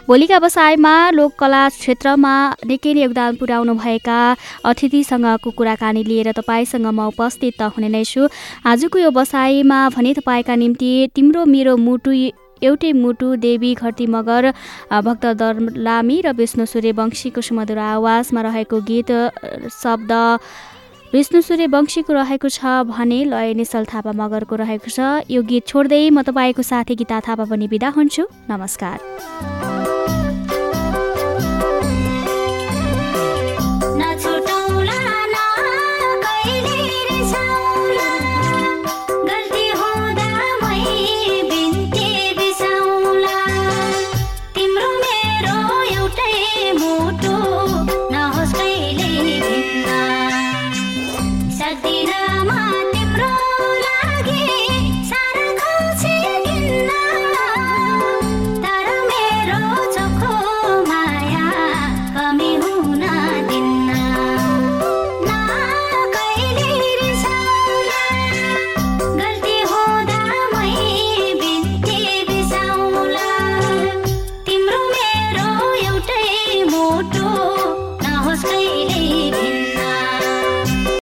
भोलिका 0.07 0.39
बसाइमा 0.39 0.95
लोककला 1.19 1.61
क्षेत्रमा 1.75 2.33
निकै 2.71 2.91
नै 2.95 3.03
योगदान 3.03 3.35
पुर्याउनुभएका 3.35 4.19
अतिथिसँगको 4.63 5.49
कुराकानी 5.51 6.03
लिएर 6.03 6.31
तपाईँसँग 6.31 6.87
म 6.87 7.07
उपस्थित 7.07 7.53
त 7.59 7.73
हुने 7.73 7.89
नै 7.89 8.03
छु। 8.03 8.29
आजको 8.65 8.97
यो 8.99 9.11
बसाइमा 9.11 9.79
भने 9.95 10.13
तपाईँका 10.13 10.55
निम्ति 10.55 10.91
तिम्रो 11.15 11.45
मेरो 11.45 11.77
मुटु 11.77 12.11
एउटै 12.61 12.91
मुटु 12.93 13.35
देवी 13.41 13.73
घरती 13.73 14.05
मगर 14.05 14.53
भक्त 14.93 15.25
दर्लामी 15.33 16.17
र 16.21 16.31
विष्णु 16.37 16.65
सूर्यवंशीको 16.65 17.41
सुमधुर 17.41 17.77
आवाजमा 17.77 18.41
रहेको 18.41 18.77
गीत 18.85 19.11
शब्द 19.73 20.11
विष्णु 21.13 21.41
सूर्यवंशीको 21.41 22.13
रहेको 22.13 22.47
छ 22.47 22.85
भने 22.85 23.19
लय 23.33 23.53
निश्चल 23.57 23.85
थापा 23.89 24.11
मगरको 24.13 24.55
रहेको 24.61 24.89
छ। 24.93 25.25
यो 25.25 25.41
गीत 25.41 25.67
छोड्दै 25.67 26.09
म 26.13 26.21
तपाईँको 26.21 26.61
साथी 26.61 26.95
गीता 26.95 27.19
थापा 27.27 27.49
पनि 27.49 27.67
बिदा 27.67 27.89
हुन्छु। 27.97 28.23
नमस्कार। 28.47 29.90